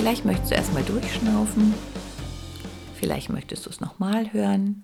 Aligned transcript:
Vielleicht 0.00 0.24
möchtest 0.24 0.50
du 0.50 0.54
erstmal 0.54 0.82
durchschnaufen. 0.82 1.74
Vielleicht 2.94 3.28
möchtest 3.28 3.66
du 3.66 3.70
es 3.70 3.80
nochmal 3.80 4.32
hören 4.32 4.82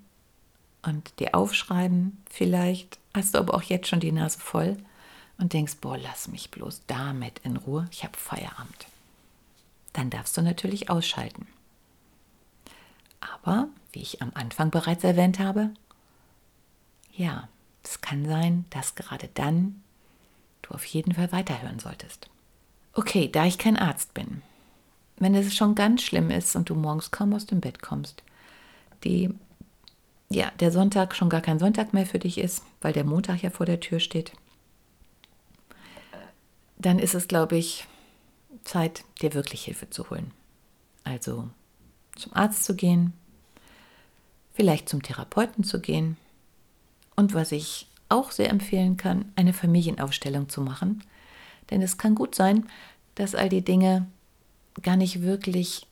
und 0.82 1.18
dir 1.18 1.34
aufschreiben. 1.34 2.22
Vielleicht 2.28 2.98
hast 3.14 3.32
du 3.32 3.38
aber 3.38 3.54
auch 3.54 3.62
jetzt 3.62 3.88
schon 3.88 4.00
die 4.00 4.12
Nase 4.12 4.38
voll 4.38 4.76
und 5.38 5.54
denkst, 5.54 5.76
boah, 5.80 5.96
lass 5.96 6.28
mich 6.28 6.50
bloß 6.50 6.82
damit 6.86 7.38
in 7.44 7.56
Ruhe. 7.56 7.88
Ich 7.92 8.04
habe 8.04 8.14
Feierabend. 8.14 8.88
Dann 9.94 10.10
darfst 10.10 10.36
du 10.36 10.42
natürlich 10.42 10.90
ausschalten. 10.90 11.46
Aber, 13.20 13.68
wie 13.92 14.02
ich 14.02 14.20
am 14.20 14.32
Anfang 14.34 14.70
bereits 14.70 15.02
erwähnt 15.02 15.38
habe, 15.38 15.70
ja, 17.14 17.48
es 17.82 18.02
kann 18.02 18.26
sein, 18.26 18.66
dass 18.68 18.96
gerade 18.96 19.30
dann 19.32 19.82
du 20.60 20.74
auf 20.74 20.84
jeden 20.84 21.14
Fall 21.14 21.32
weiterhören 21.32 21.78
solltest. 21.78 22.28
Okay, 22.92 23.30
da 23.32 23.46
ich 23.46 23.56
kein 23.56 23.78
Arzt 23.78 24.12
bin, 24.12 24.42
wenn 25.18 25.34
es 25.34 25.54
schon 25.54 25.74
ganz 25.74 26.02
schlimm 26.02 26.30
ist 26.30 26.56
und 26.56 26.68
du 26.68 26.74
morgens 26.74 27.10
kaum 27.10 27.32
aus 27.32 27.46
dem 27.46 27.60
Bett 27.60 27.82
kommst, 27.82 28.22
die, 29.04 29.30
ja, 30.28 30.50
der 30.60 30.70
Sonntag 30.70 31.14
schon 31.14 31.28
gar 31.28 31.40
kein 31.40 31.58
Sonntag 31.58 31.94
mehr 31.94 32.06
für 32.06 32.18
dich 32.18 32.38
ist, 32.38 32.62
weil 32.80 32.92
der 32.92 33.04
Montag 33.04 33.42
ja 33.42 33.50
vor 33.50 33.66
der 33.66 33.80
Tür 33.80 34.00
steht, 34.00 34.32
dann 36.78 36.98
ist 36.98 37.14
es, 37.14 37.28
glaube 37.28 37.56
ich, 37.56 37.86
Zeit, 38.64 39.04
dir 39.22 39.34
wirklich 39.34 39.64
Hilfe 39.64 39.88
zu 39.88 40.10
holen. 40.10 40.32
Also 41.04 41.48
zum 42.16 42.34
Arzt 42.34 42.64
zu 42.64 42.74
gehen, 42.74 43.12
vielleicht 44.52 44.88
zum 44.88 45.02
Therapeuten 45.02 45.64
zu 45.64 45.80
gehen 45.80 46.16
und 47.14 47.34
was 47.34 47.52
ich 47.52 47.88
auch 48.08 48.30
sehr 48.30 48.50
empfehlen 48.50 48.96
kann, 48.96 49.32
eine 49.36 49.52
Familienaufstellung 49.52 50.48
zu 50.48 50.60
machen. 50.60 51.02
Denn 51.70 51.82
es 51.82 51.98
kann 51.98 52.14
gut 52.14 52.34
sein, 52.34 52.66
dass 53.14 53.34
all 53.34 53.48
die 53.48 53.64
Dinge 53.64 54.06
gar 54.82 54.96
nicht 54.96 55.22
wirklich 55.22 55.86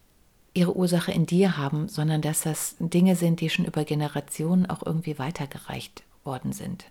ihre 0.54 0.76
Ursache 0.76 1.12
in 1.12 1.26
dir 1.26 1.56
haben, 1.56 1.88
sondern 1.88 2.22
dass 2.22 2.42
das 2.42 2.76
Dinge 2.78 3.16
sind, 3.16 3.40
die 3.40 3.50
schon 3.50 3.64
über 3.64 3.84
Generationen 3.84 4.66
auch 4.66 4.84
irgendwie 4.84 5.18
weitergereicht 5.18 6.02
worden 6.22 6.52
sind. 6.52 6.86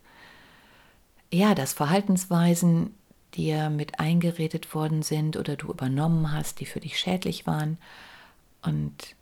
Ja, 1.31 1.55
dass 1.55 1.73
Verhaltensweisen 1.73 2.93
dir 3.35 3.69
mit 3.69 3.99
eingeredet 3.99 4.75
worden 4.75 5.01
sind 5.01 5.37
oder 5.37 5.55
du 5.55 5.69
übernommen 5.69 6.31
hast, 6.31 6.59
die 6.59 6.65
für 6.65 6.79
dich 6.79 6.99
schädlich 6.99 7.47
waren 7.47 7.77
und 8.61 9.15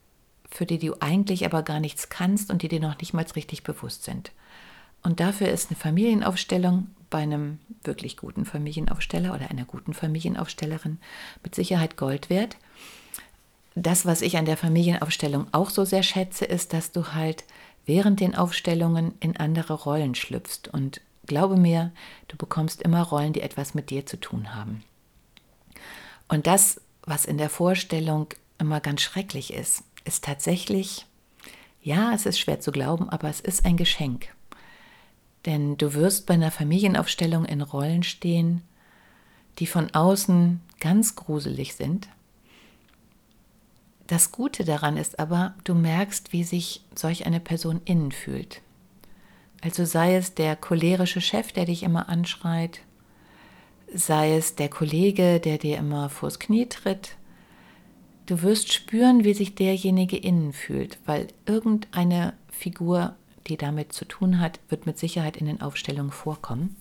für 0.49 0.65
die 0.65 0.79
du 0.79 0.95
eigentlich 0.99 1.45
aber 1.45 1.63
gar 1.63 1.79
nichts 1.79 2.09
kannst 2.09 2.51
und 2.51 2.61
die 2.61 2.67
dir 2.67 2.81
noch 2.81 2.97
nicht 2.97 3.13
mal 3.13 3.25
richtig 3.35 3.63
bewusst 3.63 4.03
sind. 4.03 4.31
Und 5.03 5.19
dafür 5.19 5.47
ist 5.47 5.69
eine 5.69 5.79
Familienaufstellung 5.79 6.87
bei 7.11 7.19
einem 7.19 7.59
wirklich 7.83 8.17
guten 8.17 8.45
Familienaufsteller 8.45 9.35
oder 9.35 9.51
einer 9.51 9.65
guten 9.65 9.93
Familienaufstellerin 9.93 10.97
mit 11.43 11.53
Sicherheit 11.53 11.97
Gold 11.97 12.31
wert. 12.31 12.57
Das, 13.75 14.05
was 14.05 14.21
ich 14.21 14.37
an 14.37 14.45
der 14.45 14.57
Familienaufstellung 14.57 15.47
auch 15.51 15.69
so 15.69 15.85
sehr 15.85 16.01
schätze, 16.01 16.45
ist, 16.45 16.73
dass 16.73 16.91
du 16.91 17.13
halt 17.13 17.43
während 17.85 18.19
den 18.19 18.35
Aufstellungen 18.35 19.13
in 19.19 19.37
andere 19.37 19.73
Rollen 19.73 20.15
schlüpfst. 20.15 20.69
Und 20.71 21.01
glaube 21.27 21.57
mir, 21.57 21.91
du 22.27 22.37
bekommst 22.37 22.81
immer 22.81 23.03
Rollen, 23.03 23.33
die 23.33 23.41
etwas 23.41 23.73
mit 23.73 23.89
dir 23.89 24.05
zu 24.05 24.19
tun 24.19 24.55
haben. 24.55 24.83
Und 26.27 26.47
das, 26.47 26.81
was 27.03 27.25
in 27.25 27.37
der 27.37 27.49
Vorstellung 27.49 28.27
immer 28.57 28.79
ganz 28.79 29.01
schrecklich 29.01 29.53
ist, 29.53 29.83
ist 30.05 30.23
tatsächlich, 30.23 31.05
ja, 31.81 32.13
es 32.13 32.25
ist 32.25 32.39
schwer 32.39 32.59
zu 32.59 32.71
glauben, 32.71 33.09
aber 33.09 33.29
es 33.29 33.39
ist 33.39 33.65
ein 33.65 33.77
Geschenk. 33.77 34.33
Denn 35.45 35.77
du 35.77 35.93
wirst 35.93 36.25
bei 36.25 36.35
einer 36.35 36.51
Familienaufstellung 36.51 37.45
in 37.45 37.61
Rollen 37.61 38.03
stehen, 38.03 38.61
die 39.59 39.67
von 39.67 39.93
außen 39.93 40.61
ganz 40.79 41.15
gruselig 41.15 41.75
sind. 41.75 42.07
Das 44.07 44.31
Gute 44.31 44.65
daran 44.65 44.97
ist 44.97 45.19
aber, 45.19 45.55
du 45.63 45.73
merkst, 45.73 46.33
wie 46.33 46.43
sich 46.43 46.83
solch 46.95 47.25
eine 47.25 47.39
Person 47.39 47.81
innen 47.85 48.11
fühlt. 48.11 48.61
Also 49.61 49.85
sei 49.85 50.15
es 50.15 50.33
der 50.33 50.55
cholerische 50.55 51.21
Chef, 51.21 51.51
der 51.51 51.65
dich 51.65 51.83
immer 51.83 52.09
anschreit, 52.09 52.81
sei 53.93 54.35
es 54.35 54.55
der 54.55 54.69
Kollege, 54.69 55.39
der 55.39 55.57
dir 55.57 55.77
immer 55.77 56.09
vors 56.09 56.39
Knie 56.39 56.65
tritt. 56.67 57.15
Du 58.25 58.41
wirst 58.41 58.73
spüren, 58.73 59.23
wie 59.23 59.33
sich 59.33 59.55
derjenige 59.55 60.17
innen 60.17 60.53
fühlt, 60.53 60.97
weil 61.05 61.27
irgendeine 61.45 62.33
Figur 62.49 63.15
die 63.47 63.57
damit 63.57 63.93
zu 63.93 64.05
tun 64.05 64.39
hat, 64.39 64.59
wird 64.69 64.85
mit 64.85 64.97
Sicherheit 64.97 65.37
in 65.37 65.45
den 65.45 65.61
Aufstellungen 65.61 66.11
vorkommen. 66.11 66.75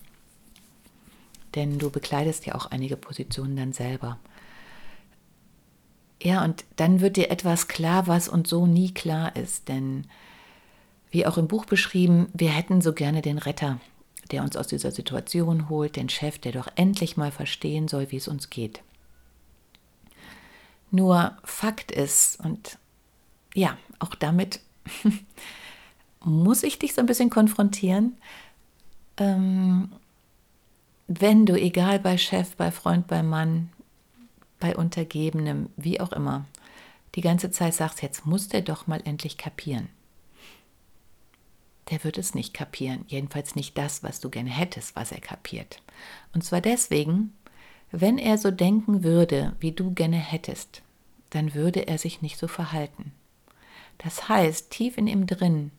Denn 1.54 1.78
du 1.78 1.91
bekleidest 1.91 2.47
ja 2.47 2.54
auch 2.54 2.66
einige 2.66 2.97
Positionen 2.97 3.56
dann 3.56 3.72
selber. 3.72 4.19
Ja, 6.22 6.44
und 6.44 6.65
dann 6.76 7.00
wird 7.00 7.16
dir 7.16 7.31
etwas 7.31 7.66
klar, 7.66 8.06
was 8.06 8.28
uns 8.28 8.50
so 8.50 8.66
nie 8.66 8.93
klar 8.93 9.34
ist. 9.37 9.69
Denn 9.69 10.06
wie 11.10 11.26
auch 11.26 11.38
im 11.38 11.48
Buch 11.48 11.65
beschrieben, 11.65 12.28
wir 12.32 12.50
hätten 12.50 12.81
so 12.81 12.92
gerne 12.92 13.22
den 13.22 13.38
Retter, 13.38 13.81
der 14.31 14.42
uns 14.42 14.56
aus 14.56 14.69
dieser 14.69 14.92
Situation 14.92 15.69
holt, 15.69 15.97
den 15.97 16.09
Chef, 16.09 16.38
der 16.38 16.53
doch 16.53 16.69
endlich 16.77 17.16
mal 17.16 17.32
verstehen 17.32 17.88
soll, 17.88 18.10
wie 18.10 18.16
es 18.16 18.28
uns 18.28 18.50
geht. 18.50 18.82
Nur 20.91 21.37
Fakt 21.44 21.91
ist, 21.91 22.38
und 22.41 22.78
ja, 23.54 23.77
auch 23.98 24.15
damit 24.15 24.60
muss 26.25 26.63
ich 26.63 26.79
dich 26.79 26.95
so 26.95 27.01
ein 27.01 27.07
bisschen 27.07 27.31
konfrontieren. 27.31 28.17
Ähm, 29.17 29.93
wenn 31.09 31.47
du, 31.47 31.55
egal 31.55 31.99
bei 31.99 32.19
Chef, 32.19 32.55
bei 32.57 32.71
Freund, 32.71 33.07
bei 33.07 33.23
Mann, 33.23 33.71
bei 34.61 34.77
Untergebenem, 34.77 35.71
wie 35.77 36.01
auch 36.01 36.13
immer, 36.13 36.45
die 37.15 37.23
ganze 37.23 37.51
Zeit 37.51 37.75
sagst, 37.75 38.03
jetzt 38.03 38.27
muss 38.27 38.49
der 38.49 38.63
doch 38.63 38.87
mal 38.87 39.01
endlich 39.05 39.37
kapieren. 39.37 39.89
Der 41.91 42.05
wird 42.05 42.19
es 42.19 42.35
nicht 42.35 42.55
kapieren, 42.55 43.05
jedenfalls 43.09 43.57
nicht 43.57 43.77
das, 43.77 44.05
was 44.05 44.21
du 44.21 44.31
gerne 44.31 44.51
hättest, 44.51 44.95
was 44.95 45.11
er 45.11 45.21
kapiert. 45.21 45.83
Und 46.33 46.45
zwar 46.45 46.61
deswegen, 46.61 47.35
wenn 47.91 48.17
er 48.17 48.39
so 48.39 48.53
denken 48.53 49.03
würde, 49.03 49.57
wie 49.59 49.73
du 49.73 49.93
gerne 49.93 50.19
hättest, 50.19 50.83
dann 51.31 51.55
würde 51.55 51.89
er 51.89 51.99
sich 51.99 52.23
nicht 52.23 52.39
so 52.39 52.47
verhalten. 52.47 53.13
Das 53.99 54.28
heißt, 54.28 54.71
tief 54.71 54.97
in 54.97 55.09
ihm 55.09 55.27
drin 55.27 55.73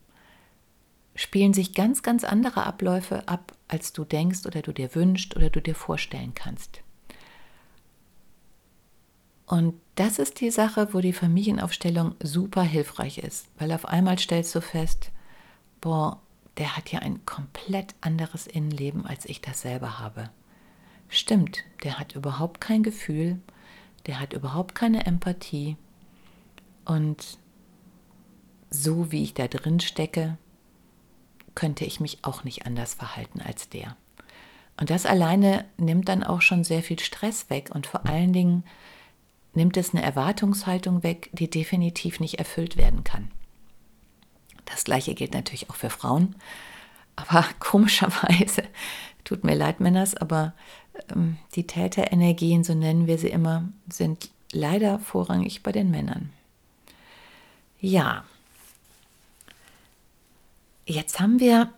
spielen 1.22 1.54
sich 1.54 1.76
ganz, 1.76 2.02
ganz 2.02 2.24
andere 2.24 2.66
Abläufe 2.66 3.28
ab, 3.28 3.54
als 3.68 3.94
du 3.94 4.04
denkst 4.04 4.48
oder 4.48 4.64
du 4.64 4.74
dir 4.74 4.96
wünschst 4.96 5.36
oder 5.36 5.52
du 5.52 5.62
dir 5.62 5.76
vorstellen 5.76 6.34
kannst. 6.34 6.82
Und 9.46 9.76
das 9.96 10.18
ist 10.18 10.40
die 10.40 10.50
Sache, 10.50 10.94
wo 10.94 11.00
die 11.00 11.14
Familienaufstellung 11.14 12.16
super 12.24 12.64
hilfreich 12.64 13.20
ist, 13.20 13.48
weil 13.60 13.72
auf 13.72 13.86
einmal 13.86 14.18
stellst 14.18 14.56
du 14.56 14.62
fest, 14.62 15.12
boah, 15.80 16.20
der 16.58 16.76
hat 16.76 16.92
ja 16.92 17.00
ein 17.00 17.24
komplett 17.26 17.94
anderes 18.02 18.48
Innenleben, 18.48 19.06
als 19.06 19.26
ich 19.26 19.42
das 19.42 19.62
selber 19.62 20.00
habe. 20.00 20.32
Stimmt, 21.08 21.60
der 21.84 22.00
hat 22.00 22.16
überhaupt 22.16 22.62
kein 22.62 22.82
Gefühl, 22.82 23.40
der 24.08 24.20
hat 24.20 24.34
überhaupt 24.34 24.74
keine 24.74 25.06
Empathie. 25.06 25.78
Und 26.84 27.38
so 28.72 29.12
wie 29.12 29.22
ich 29.22 29.36
da 29.36 29.48
drin 29.48 29.80
stecke, 29.82 30.38
könnte 31.56 31.86
ich 31.86 32.00
mich 32.00 32.20
auch 32.24 32.44
nicht 32.44 32.66
anders 32.66 32.94
verhalten 32.94 33.42
als 33.42 33.70
der. 33.70 33.96
Und 34.80 34.90
das 34.90 35.06
alleine 35.06 35.66
nimmt 35.78 36.10
dann 36.10 36.24
auch 36.24 36.42
schon 36.42 36.64
sehr 36.64 36.82
viel 36.82 37.00
Stress 37.00 37.50
weg 37.50 37.70
und 37.74 37.88
vor 37.88 38.06
allen 38.08 38.34
Dingen 38.34 38.64
nimmt 39.54 39.78
es 39.78 39.94
eine 39.94 40.04
Erwartungshaltung 40.04 41.04
weg, 41.04 41.30
die 41.34 41.50
definitiv 41.50 42.20
nicht 42.20 42.40
erfüllt 42.40 42.78
werden 42.78 43.04
kann. 43.04 43.32
Das 44.66 44.84
gleiche 44.84 45.14
gilt 45.14 45.34
natürlich 45.34 45.70
auch 45.70 45.76
für 45.76 45.90
Frauen. 45.90 46.36
Aber 47.16 47.46
komischerweise, 47.60 48.64
tut 49.24 49.44
mir 49.44 49.56
leid, 49.56 49.80
Männers, 49.80 50.16
aber 50.16 50.54
ähm, 51.14 51.38
die 51.56 51.68
Täterenergien, 51.68 52.64
so 52.64 52.74
nennen 52.74 53.08
wir 53.08 53.18
sie 53.18 53.30
immer, 53.30 53.70
sind 53.90 54.30
leider 54.52 55.00
vorrangig 55.00 55.64
bei 55.64 55.72
den 55.72 55.92
Männern. 55.92 56.32
Ja, 57.80 58.24
jetzt 60.86 61.20
haben 61.20 61.40
wir 61.40 61.74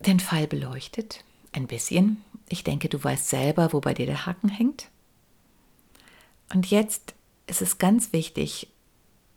den 0.00 0.20
Fall 0.20 0.46
beleuchtet, 0.46 1.24
ein 1.52 1.66
bisschen. 1.66 2.22
Ich 2.48 2.64
denke, 2.64 2.88
du 2.88 3.02
weißt 3.02 3.28
selber, 3.28 3.72
wo 3.72 3.80
bei 3.80 3.94
dir 3.94 4.06
der 4.06 4.26
Haken 4.26 4.48
hängt. 4.48 4.88
Und 6.52 6.70
jetzt 6.70 7.14
ist 7.46 7.62
es 7.62 7.78
ganz 7.78 8.12
wichtig, 8.12 8.68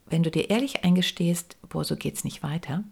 wenn 0.06 0.22
du 0.22 0.30
dir 0.30 0.50
ehrlich 0.50 0.84
eingestehst, 0.84 1.56
boah, 1.68 1.84
so 1.84 1.96
geht's 1.96 2.24
nicht 2.24 2.42
weiter, 2.42 2.84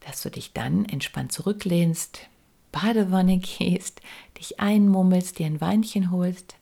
dass 0.00 0.22
du 0.22 0.30
dich 0.30 0.52
dann 0.52 0.84
entspannt 0.84 1.32
zurücklehnst, 1.32 2.28
Badewanne 2.72 3.38
gehst, 3.38 4.00
dich 4.38 4.60
einmummelst, 4.60 5.38
dir 5.38 5.46
ein 5.46 5.60
Weinchen 5.60 6.10
holst 6.10 6.56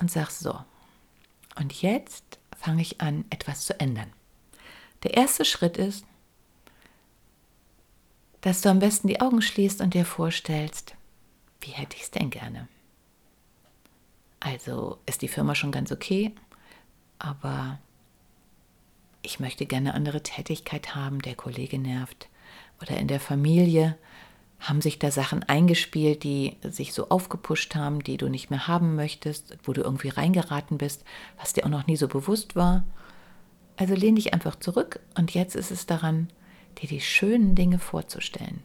und 0.00 0.10
sagst 0.10 0.40
so. 0.40 0.58
Und 1.58 1.82
jetzt 1.82 2.38
fange 2.56 2.82
ich 2.82 3.00
an, 3.00 3.24
etwas 3.30 3.64
zu 3.66 3.78
ändern. 3.80 4.12
Der 5.02 5.14
erste 5.14 5.44
Schritt 5.44 5.76
ist, 5.76 6.04
dass 8.40 8.60
du 8.60 8.68
am 8.68 8.78
besten 8.78 9.08
die 9.08 9.20
Augen 9.20 9.42
schließt 9.42 9.80
und 9.80 9.94
dir 9.94 10.04
vorstellst, 10.04 10.94
wie 11.60 11.70
hätte 11.70 11.96
ich 11.96 12.02
es 12.02 12.10
denn 12.10 12.30
gerne? 12.30 12.68
Also 14.40 14.98
ist 15.06 15.22
die 15.22 15.28
Firma 15.28 15.54
schon 15.54 15.72
ganz 15.72 15.90
okay, 15.90 16.32
aber 17.18 17.78
ich 19.22 19.40
möchte 19.40 19.66
gerne 19.66 19.94
andere 19.94 20.22
Tätigkeit 20.22 20.94
haben, 20.94 21.20
der 21.20 21.34
Kollege 21.34 21.78
nervt. 21.78 22.28
Oder 22.80 22.98
in 22.98 23.08
der 23.08 23.18
Familie 23.18 23.96
haben 24.60 24.80
sich 24.80 24.98
da 24.98 25.10
Sachen 25.10 25.42
eingespielt, 25.42 26.22
die 26.22 26.56
sich 26.62 26.92
so 26.92 27.08
aufgepusht 27.08 27.74
haben, 27.74 28.02
die 28.02 28.16
du 28.16 28.28
nicht 28.28 28.50
mehr 28.50 28.68
haben 28.68 28.94
möchtest, 28.94 29.58
wo 29.64 29.72
du 29.72 29.82
irgendwie 29.82 30.08
reingeraten 30.08 30.78
bist, 30.78 31.04
was 31.38 31.52
dir 31.52 31.64
auch 31.64 31.70
noch 31.70 31.86
nie 31.86 31.96
so 31.96 32.08
bewusst 32.08 32.56
war. 32.56 32.84
Also 33.76 33.94
lehn 33.94 34.16
dich 34.16 34.32
einfach 34.32 34.56
zurück 34.56 35.00
und 35.16 35.34
jetzt 35.34 35.56
ist 35.56 35.70
es 35.70 35.86
daran, 35.86 36.28
dir 36.78 36.88
die 36.88 37.00
schönen 37.00 37.54
Dinge 37.54 37.78
vorzustellen. 37.78 38.62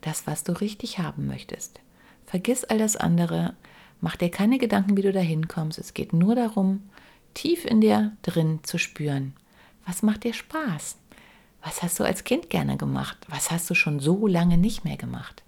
Das, 0.00 0.26
was 0.26 0.44
du 0.44 0.52
richtig 0.52 0.98
haben 0.98 1.26
möchtest. 1.26 1.80
Vergiss 2.26 2.64
all 2.64 2.78
das 2.78 2.96
andere, 2.96 3.54
mach 4.00 4.16
dir 4.16 4.30
keine 4.30 4.58
Gedanken, 4.58 4.96
wie 4.96 5.02
du 5.02 5.12
da 5.12 5.20
hinkommst. 5.20 5.78
Es 5.78 5.94
geht 5.94 6.12
nur 6.12 6.34
darum, 6.34 6.82
tief 7.34 7.64
in 7.64 7.80
dir 7.80 8.16
drin 8.22 8.60
zu 8.62 8.78
spüren. 8.78 9.34
Was 9.86 10.02
macht 10.02 10.24
dir 10.24 10.34
Spaß? 10.34 10.96
Was 11.62 11.82
hast 11.82 11.98
du 11.98 12.04
als 12.04 12.24
Kind 12.24 12.50
gerne 12.50 12.76
gemacht? 12.76 13.18
Was 13.28 13.50
hast 13.50 13.68
du 13.70 13.74
schon 13.74 14.00
so 14.00 14.26
lange 14.26 14.58
nicht 14.58 14.84
mehr 14.84 14.96
gemacht? 14.96 15.42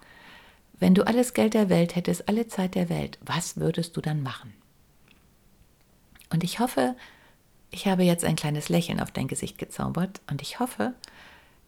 Wenn 0.78 0.94
du 0.94 1.06
alles 1.06 1.34
Geld 1.34 1.54
der 1.54 1.68
Welt 1.68 1.96
hättest, 1.96 2.28
alle 2.28 2.48
Zeit 2.48 2.74
der 2.74 2.88
Welt, 2.88 3.18
was 3.24 3.56
würdest 3.56 3.96
du 3.96 4.00
dann 4.00 4.22
machen? 4.22 4.52
Und 6.30 6.44
ich 6.44 6.58
hoffe, 6.58 6.96
ich 7.70 7.86
habe 7.86 8.02
jetzt 8.02 8.24
ein 8.24 8.36
kleines 8.36 8.68
Lächeln 8.68 9.00
auf 9.00 9.10
dein 9.10 9.28
Gesicht 9.28 9.58
gezaubert 9.58 10.20
und 10.30 10.42
ich 10.42 10.60
hoffe, 10.60 10.94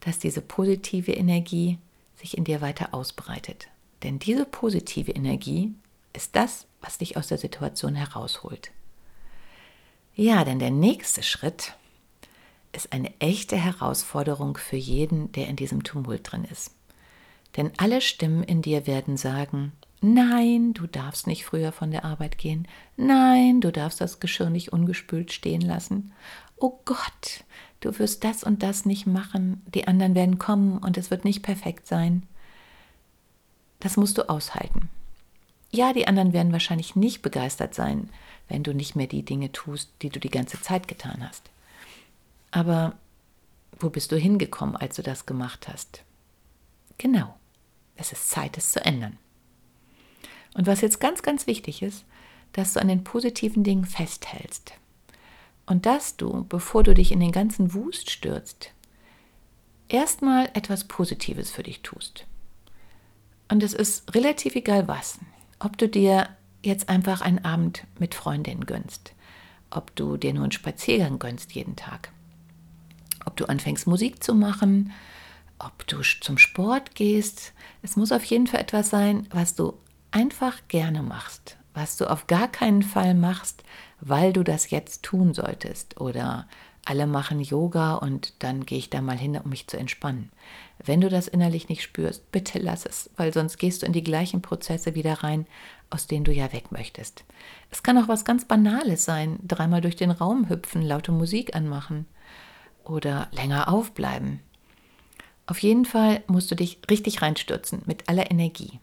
dass 0.00 0.18
diese 0.18 0.40
positive 0.40 1.12
Energie 1.12 1.78
sich 2.16 2.36
in 2.36 2.44
dir 2.44 2.60
weiter 2.60 2.94
ausbreitet. 2.94 3.68
Denn 4.02 4.18
diese 4.18 4.44
positive 4.44 5.12
Energie 5.12 5.74
ist 6.12 6.36
das, 6.36 6.66
was 6.80 6.98
dich 6.98 7.16
aus 7.16 7.28
der 7.28 7.38
Situation 7.38 7.94
herausholt. 7.94 8.70
Ja, 10.14 10.44
denn 10.44 10.58
der 10.58 10.70
nächste 10.70 11.22
Schritt 11.22 11.74
ist 12.72 12.92
eine 12.92 13.12
echte 13.20 13.56
Herausforderung 13.56 14.56
für 14.56 14.76
jeden, 14.76 15.32
der 15.32 15.48
in 15.48 15.56
diesem 15.56 15.84
Tumult 15.84 16.30
drin 16.30 16.44
ist. 16.44 16.72
Denn 17.56 17.72
alle 17.78 18.00
Stimmen 18.00 18.42
in 18.42 18.62
dir 18.62 18.86
werden 18.86 19.16
sagen, 19.16 19.72
nein, 20.00 20.74
du 20.74 20.86
darfst 20.86 21.26
nicht 21.26 21.44
früher 21.44 21.72
von 21.72 21.90
der 21.90 22.04
Arbeit 22.04 22.38
gehen, 22.38 22.68
nein, 22.96 23.60
du 23.60 23.72
darfst 23.72 24.00
das 24.00 24.20
Geschirr 24.20 24.50
nicht 24.50 24.72
ungespült 24.72 25.32
stehen 25.32 25.62
lassen, 25.62 26.12
oh 26.56 26.78
Gott, 26.84 27.44
du 27.80 27.98
wirst 27.98 28.24
das 28.24 28.44
und 28.44 28.62
das 28.62 28.84
nicht 28.84 29.06
machen, 29.06 29.62
die 29.74 29.86
anderen 29.86 30.14
werden 30.14 30.38
kommen 30.38 30.78
und 30.78 30.96
es 30.96 31.10
wird 31.10 31.24
nicht 31.24 31.42
perfekt 31.42 31.86
sein. 31.86 32.24
Das 33.80 33.96
musst 33.96 34.18
du 34.18 34.28
aushalten. 34.28 34.88
Ja, 35.70 35.92
die 35.92 36.06
anderen 36.08 36.32
werden 36.32 36.52
wahrscheinlich 36.52 36.96
nicht 36.96 37.22
begeistert 37.22 37.74
sein, 37.74 38.08
wenn 38.48 38.62
du 38.62 38.72
nicht 38.74 38.96
mehr 38.96 39.06
die 39.06 39.24
Dinge 39.24 39.52
tust, 39.52 39.90
die 40.02 40.08
du 40.08 40.18
die 40.18 40.30
ganze 40.30 40.60
Zeit 40.60 40.88
getan 40.88 41.26
hast. 41.26 41.50
Aber 42.50 42.94
wo 43.78 43.90
bist 43.90 44.10
du 44.10 44.16
hingekommen, 44.16 44.76
als 44.76 44.96
du 44.96 45.02
das 45.02 45.26
gemacht 45.26 45.68
hast? 45.68 46.02
Genau, 46.96 47.34
es 47.96 48.12
ist 48.12 48.30
Zeit, 48.30 48.56
es 48.56 48.72
zu 48.72 48.84
ändern. 48.84 49.18
Und 50.54 50.66
was 50.66 50.80
jetzt 50.80 51.00
ganz, 51.00 51.22
ganz 51.22 51.46
wichtig 51.46 51.82
ist, 51.82 52.04
dass 52.52 52.72
du 52.72 52.80
an 52.80 52.88
den 52.88 53.04
positiven 53.04 53.62
Dingen 53.62 53.84
festhältst. 53.84 54.72
Und 55.68 55.84
dass 55.84 56.16
du, 56.16 56.46
bevor 56.48 56.82
du 56.82 56.94
dich 56.94 57.12
in 57.12 57.20
den 57.20 57.30
ganzen 57.30 57.74
Wust 57.74 58.10
stürzt, 58.10 58.72
erstmal 59.88 60.46
etwas 60.54 60.84
Positives 60.84 61.50
für 61.50 61.62
dich 61.62 61.82
tust. 61.82 62.24
Und 63.50 63.62
es 63.62 63.74
ist 63.74 64.14
relativ 64.14 64.56
egal 64.56 64.88
was. 64.88 65.18
Ob 65.58 65.76
du 65.76 65.86
dir 65.86 66.30
jetzt 66.64 66.88
einfach 66.88 67.20
einen 67.20 67.44
Abend 67.44 67.84
mit 67.98 68.14
Freundinnen 68.14 68.64
gönnst, 68.64 69.12
ob 69.70 69.94
du 69.94 70.16
dir 70.16 70.32
nur 70.32 70.44
einen 70.44 70.52
Spaziergang 70.52 71.18
gönnst 71.18 71.52
jeden 71.52 71.76
Tag, 71.76 72.12
ob 73.26 73.36
du 73.36 73.44
anfängst 73.44 73.86
Musik 73.86 74.24
zu 74.24 74.34
machen, 74.34 74.92
ob 75.58 75.86
du 75.86 76.00
zum 76.00 76.38
Sport 76.38 76.94
gehst. 76.94 77.52
Es 77.82 77.94
muss 77.94 78.10
auf 78.12 78.24
jeden 78.24 78.46
Fall 78.46 78.60
etwas 78.60 78.88
sein, 78.88 79.26
was 79.30 79.54
du 79.54 79.74
einfach 80.12 80.56
gerne 80.68 81.02
machst, 81.02 81.58
was 81.74 81.98
du 81.98 82.10
auf 82.10 82.26
gar 82.26 82.48
keinen 82.48 82.82
Fall 82.82 83.14
machst, 83.14 83.62
weil 84.00 84.32
du 84.32 84.42
das 84.42 84.70
jetzt 84.70 85.02
tun 85.02 85.34
solltest 85.34 86.00
oder 86.00 86.46
alle 86.84 87.06
machen 87.06 87.40
Yoga 87.40 87.96
und 87.96 88.32
dann 88.38 88.64
gehe 88.64 88.78
ich 88.78 88.88
da 88.88 89.02
mal 89.02 89.18
hin, 89.18 89.36
um 89.36 89.50
mich 89.50 89.66
zu 89.66 89.76
entspannen. 89.76 90.30
Wenn 90.82 91.02
du 91.02 91.10
das 91.10 91.28
innerlich 91.28 91.68
nicht 91.68 91.82
spürst, 91.82 92.32
bitte 92.32 92.58
lass 92.58 92.86
es, 92.86 93.10
weil 93.16 93.32
sonst 93.34 93.58
gehst 93.58 93.82
du 93.82 93.86
in 93.86 93.92
die 93.92 94.04
gleichen 94.04 94.40
Prozesse 94.40 94.94
wieder 94.94 95.22
rein, 95.22 95.46
aus 95.90 96.06
denen 96.06 96.24
du 96.24 96.32
ja 96.32 96.50
weg 96.52 96.72
möchtest. 96.72 97.24
Es 97.70 97.82
kann 97.82 97.98
auch 97.98 98.08
was 98.08 98.24
ganz 98.24 98.46
Banales 98.46 99.04
sein, 99.04 99.38
dreimal 99.46 99.82
durch 99.82 99.96
den 99.96 100.10
Raum 100.10 100.48
hüpfen, 100.48 100.80
laute 100.82 101.12
Musik 101.12 101.54
anmachen 101.54 102.06
oder 102.84 103.28
länger 103.32 103.68
aufbleiben. 103.68 104.40
Auf 105.46 105.58
jeden 105.58 105.84
Fall 105.84 106.22
musst 106.26 106.50
du 106.50 106.54
dich 106.54 106.78
richtig 106.90 107.20
reinstürzen 107.20 107.82
mit 107.86 108.08
aller 108.08 108.30
Energie. 108.30 108.80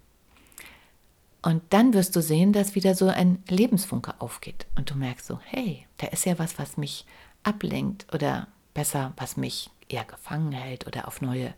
Und 1.46 1.62
dann 1.70 1.94
wirst 1.94 2.16
du 2.16 2.24
sehen, 2.24 2.54
dass 2.54 2.74
wieder 2.74 2.96
so 2.96 3.06
ein 3.06 3.38
Lebensfunke 3.48 4.20
aufgeht 4.20 4.66
und 4.76 4.90
du 4.90 4.96
merkst 4.96 5.28
so, 5.28 5.40
hey, 5.46 5.86
da 5.98 6.08
ist 6.08 6.26
ja 6.26 6.40
was, 6.40 6.58
was 6.58 6.76
mich 6.76 7.06
ablenkt 7.44 8.12
oder 8.12 8.48
besser, 8.74 9.14
was 9.18 9.38
mich 9.38 9.70
eher 9.88 10.06
gefangen 10.06 10.54
hält 10.54 10.88
oder 10.88 11.08
auf 11.08 11.22
neue, 11.22 11.54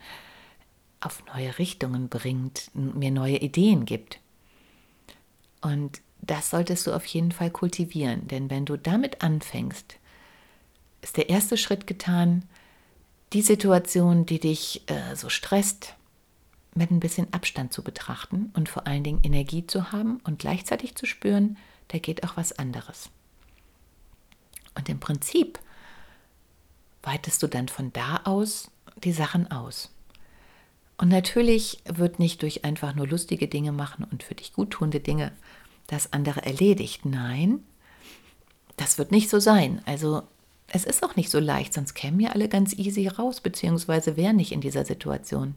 auf 1.00 1.24
neue 1.34 1.58
Richtungen 1.58 2.10
bringt, 2.10 2.70
mir 2.74 3.12
neue 3.12 3.38
Ideen 3.38 3.86
gibt. 3.86 4.20
Und 5.62 6.02
das 6.22 6.50
solltest 6.50 6.86
du 6.86 6.92
auf 6.92 7.06
jeden 7.06 7.32
Fall 7.32 7.50
kultivieren, 7.50 8.28
denn 8.28 8.50
wenn 8.50 8.66
du 8.66 8.76
damit 8.76 9.22
anfängst, 9.24 10.00
ist 11.02 11.16
der 11.16 11.30
erste 11.30 11.56
Schritt 11.56 11.88
getan, 11.88 12.44
die 13.32 13.42
Situation, 13.42 14.26
die 14.26 14.42
dich 14.42 14.82
äh, 14.88 15.16
so 15.16 15.30
stresst, 15.30 15.96
mit 16.78 16.92
ein 16.92 17.00
bisschen 17.00 17.34
Abstand 17.34 17.74
zu 17.74 17.84
betrachten 17.84 18.52
und 18.56 18.70
vor 18.70 18.88
allen 18.88 19.04
Dingen 19.04 19.22
Energie 19.24 19.66
zu 19.66 19.92
haben 19.92 20.20
und 20.24 20.40
gleichzeitig 20.40 20.96
zu 20.96 21.06
spüren, 21.06 21.58
da 21.90 21.98
geht 21.98 22.24
auch 22.24 22.38
was 22.38 22.58
anderes. 22.58 23.10
Und 24.76 24.90
im 24.90 25.00
Prinzip 25.00 25.60
weitest 27.04 27.42
du 27.42 27.48
dann 27.48 27.68
von 27.68 27.92
da 27.94 28.22
aus 28.26 28.70
die 29.04 29.12
Sachen 29.12 29.50
aus. 29.52 29.92
Und 30.98 31.10
natürlich 31.10 31.82
wird 31.86 32.20
nicht 32.20 32.42
durch 32.42 32.66
einfach 32.66 32.96
nur 32.96 33.08
lustige 33.08 33.48
Dinge 33.48 33.72
machen 33.72 34.06
und 34.10 34.24
für 34.24 34.36
dich 34.36 34.54
guttunende 34.54 35.00
Dinge 35.00 35.32
das 35.88 36.12
andere 36.12 36.44
erledigt. 36.44 37.06
Nein, 37.06 37.64
das 38.78 38.98
wird 38.98 39.12
nicht 39.12 39.30
so 39.30 39.40
sein. 39.40 39.82
Also 39.86 40.24
es 40.68 40.86
ist 40.86 41.04
auch 41.04 41.16
nicht 41.16 41.30
so 41.30 41.40
leicht, 41.40 41.74
sonst 41.74 41.94
kämen 41.94 42.20
ja 42.20 42.32
alle 42.32 42.50
ganz 42.50 42.74
easy 42.74 43.08
raus, 43.08 43.42
beziehungsweise 43.42 44.18
wären 44.18 44.36
nicht 44.36 44.52
in 44.52 44.62
dieser 44.62 44.86
Situation. 44.86 45.56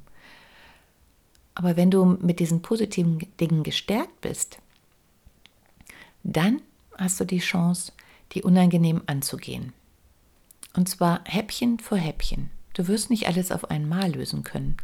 Aber 1.54 1.76
wenn 1.76 1.90
du 1.90 2.04
mit 2.04 2.40
diesen 2.40 2.62
positiven 2.62 3.18
Dingen 3.40 3.62
gestärkt 3.62 4.20
bist, 4.20 4.58
dann 6.22 6.62
hast 6.96 7.18
du 7.20 7.24
die 7.24 7.38
Chance, 7.38 7.92
die 8.32 8.42
unangenehm 8.42 9.02
anzugehen. 9.06 9.72
Und 10.74 10.88
zwar 10.88 11.22
Häppchen 11.24 11.80
für 11.80 11.96
Häppchen. 11.96 12.50
Du 12.74 12.86
wirst 12.86 13.10
nicht 13.10 13.26
alles 13.26 13.50
auf 13.50 13.70
einmal 13.70 14.12
lösen 14.12 14.44
können, 14.44 14.76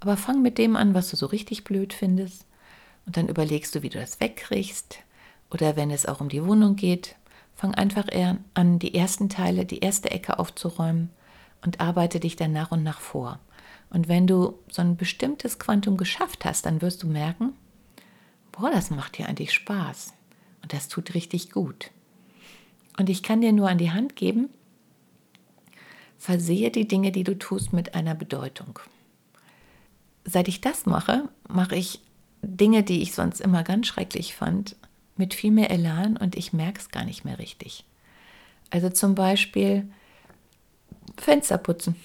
aber 0.00 0.16
fang 0.16 0.42
mit 0.42 0.58
dem 0.58 0.76
an, 0.76 0.94
was 0.94 1.10
du 1.10 1.16
so 1.16 1.26
richtig 1.26 1.64
blöd 1.64 1.92
findest, 1.92 2.44
und 3.06 3.16
dann 3.16 3.28
überlegst 3.28 3.74
du, 3.74 3.82
wie 3.82 3.88
du 3.88 3.98
das 3.98 4.20
wegkriegst. 4.20 4.98
Oder 5.50 5.76
wenn 5.76 5.90
es 5.90 6.04
auch 6.04 6.20
um 6.20 6.28
die 6.28 6.44
Wohnung 6.44 6.76
geht, 6.76 7.16
Fang 7.58 7.74
einfach 7.74 8.06
an, 8.54 8.78
die 8.78 8.94
ersten 8.94 9.28
Teile, 9.28 9.66
die 9.66 9.80
erste 9.80 10.12
Ecke 10.12 10.38
aufzuräumen 10.38 11.10
und 11.64 11.80
arbeite 11.80 12.20
dich 12.20 12.36
dann 12.36 12.52
nach 12.52 12.70
und 12.70 12.84
nach 12.84 13.00
vor. 13.00 13.40
Und 13.90 14.08
wenn 14.08 14.26
du 14.26 14.58
so 14.70 14.82
ein 14.82 14.96
bestimmtes 14.96 15.58
Quantum 15.58 15.96
geschafft 15.96 16.44
hast, 16.44 16.66
dann 16.66 16.82
wirst 16.82 17.02
du 17.02 17.06
merken, 17.06 17.54
boah, 18.52 18.70
das 18.70 18.90
macht 18.90 19.18
dir 19.18 19.28
eigentlich 19.28 19.52
Spaß 19.52 20.12
und 20.62 20.72
das 20.72 20.88
tut 20.88 21.14
richtig 21.14 21.50
gut. 21.50 21.90
Und 22.98 23.08
ich 23.08 23.22
kann 23.22 23.40
dir 23.40 23.52
nur 23.52 23.68
an 23.68 23.78
die 23.78 23.92
Hand 23.92 24.16
geben, 24.16 24.50
versehe 26.18 26.70
die 26.70 26.88
Dinge, 26.88 27.12
die 27.12 27.24
du 27.24 27.38
tust, 27.38 27.72
mit 27.72 27.94
einer 27.94 28.14
Bedeutung. 28.14 28.80
Seit 30.24 30.48
ich 30.48 30.60
das 30.60 30.84
mache, 30.84 31.28
mache 31.48 31.76
ich 31.76 32.00
Dinge, 32.42 32.82
die 32.82 33.00
ich 33.02 33.14
sonst 33.14 33.40
immer 33.40 33.62
ganz 33.62 33.86
schrecklich 33.86 34.34
fand, 34.34 34.76
mit 35.16 35.34
viel 35.34 35.50
mehr 35.50 35.70
Elan 35.70 36.16
und 36.16 36.36
ich 36.36 36.52
merke 36.52 36.80
es 36.80 36.90
gar 36.90 37.04
nicht 37.04 37.24
mehr 37.24 37.38
richtig. 37.38 37.84
Also 38.70 38.90
zum 38.90 39.14
Beispiel 39.14 39.90
Fenster 41.16 41.58
putzen. 41.58 41.96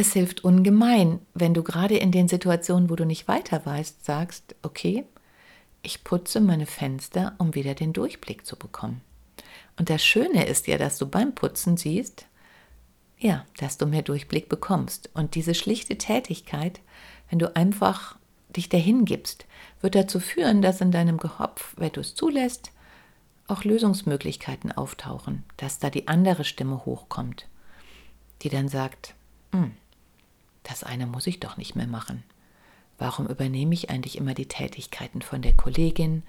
Es 0.00 0.12
hilft 0.12 0.44
ungemein, 0.44 1.18
wenn 1.34 1.54
du 1.54 1.64
gerade 1.64 1.96
in 1.96 2.12
den 2.12 2.28
Situationen, 2.28 2.88
wo 2.88 2.94
du 2.94 3.04
nicht 3.04 3.26
weiter 3.26 3.66
weißt, 3.66 4.04
sagst, 4.04 4.54
okay, 4.62 5.04
ich 5.82 6.04
putze 6.04 6.40
meine 6.40 6.66
Fenster, 6.66 7.34
um 7.38 7.56
wieder 7.56 7.74
den 7.74 7.92
Durchblick 7.92 8.46
zu 8.46 8.54
bekommen. 8.54 9.00
Und 9.76 9.90
das 9.90 10.04
Schöne 10.04 10.46
ist 10.46 10.68
ja, 10.68 10.78
dass 10.78 10.98
du 10.98 11.06
beim 11.08 11.34
Putzen 11.34 11.76
siehst, 11.76 12.26
ja, 13.18 13.44
dass 13.56 13.76
du 13.76 13.86
mehr 13.86 14.02
Durchblick 14.02 14.48
bekommst. 14.48 15.10
Und 15.14 15.34
diese 15.34 15.52
schlichte 15.52 15.98
Tätigkeit, 15.98 16.78
wenn 17.28 17.40
du 17.40 17.56
einfach 17.56 18.16
dich 18.50 18.68
dahin 18.68 19.04
gibst, 19.04 19.46
wird 19.80 19.96
dazu 19.96 20.20
führen, 20.20 20.62
dass 20.62 20.80
in 20.80 20.92
deinem 20.92 21.18
Kopf, 21.18 21.74
wenn 21.76 21.90
du 21.90 22.02
es 22.02 22.14
zulässt, 22.14 22.70
auch 23.48 23.64
Lösungsmöglichkeiten 23.64 24.70
auftauchen, 24.70 25.42
dass 25.56 25.80
da 25.80 25.90
die 25.90 26.06
andere 26.06 26.44
Stimme 26.44 26.84
hochkommt, 26.84 27.48
die 28.42 28.48
dann 28.48 28.68
sagt, 28.68 29.16
hm, 29.50 29.72
das 30.68 30.84
eine 30.84 31.06
muss 31.06 31.26
ich 31.26 31.40
doch 31.40 31.56
nicht 31.56 31.76
mehr 31.76 31.86
machen. 31.86 32.22
Warum 32.98 33.26
übernehme 33.26 33.74
ich 33.74 33.90
eigentlich 33.90 34.18
immer 34.18 34.34
die 34.34 34.46
Tätigkeiten 34.46 35.22
von 35.22 35.40
der 35.40 35.54
Kollegin? 35.54 36.22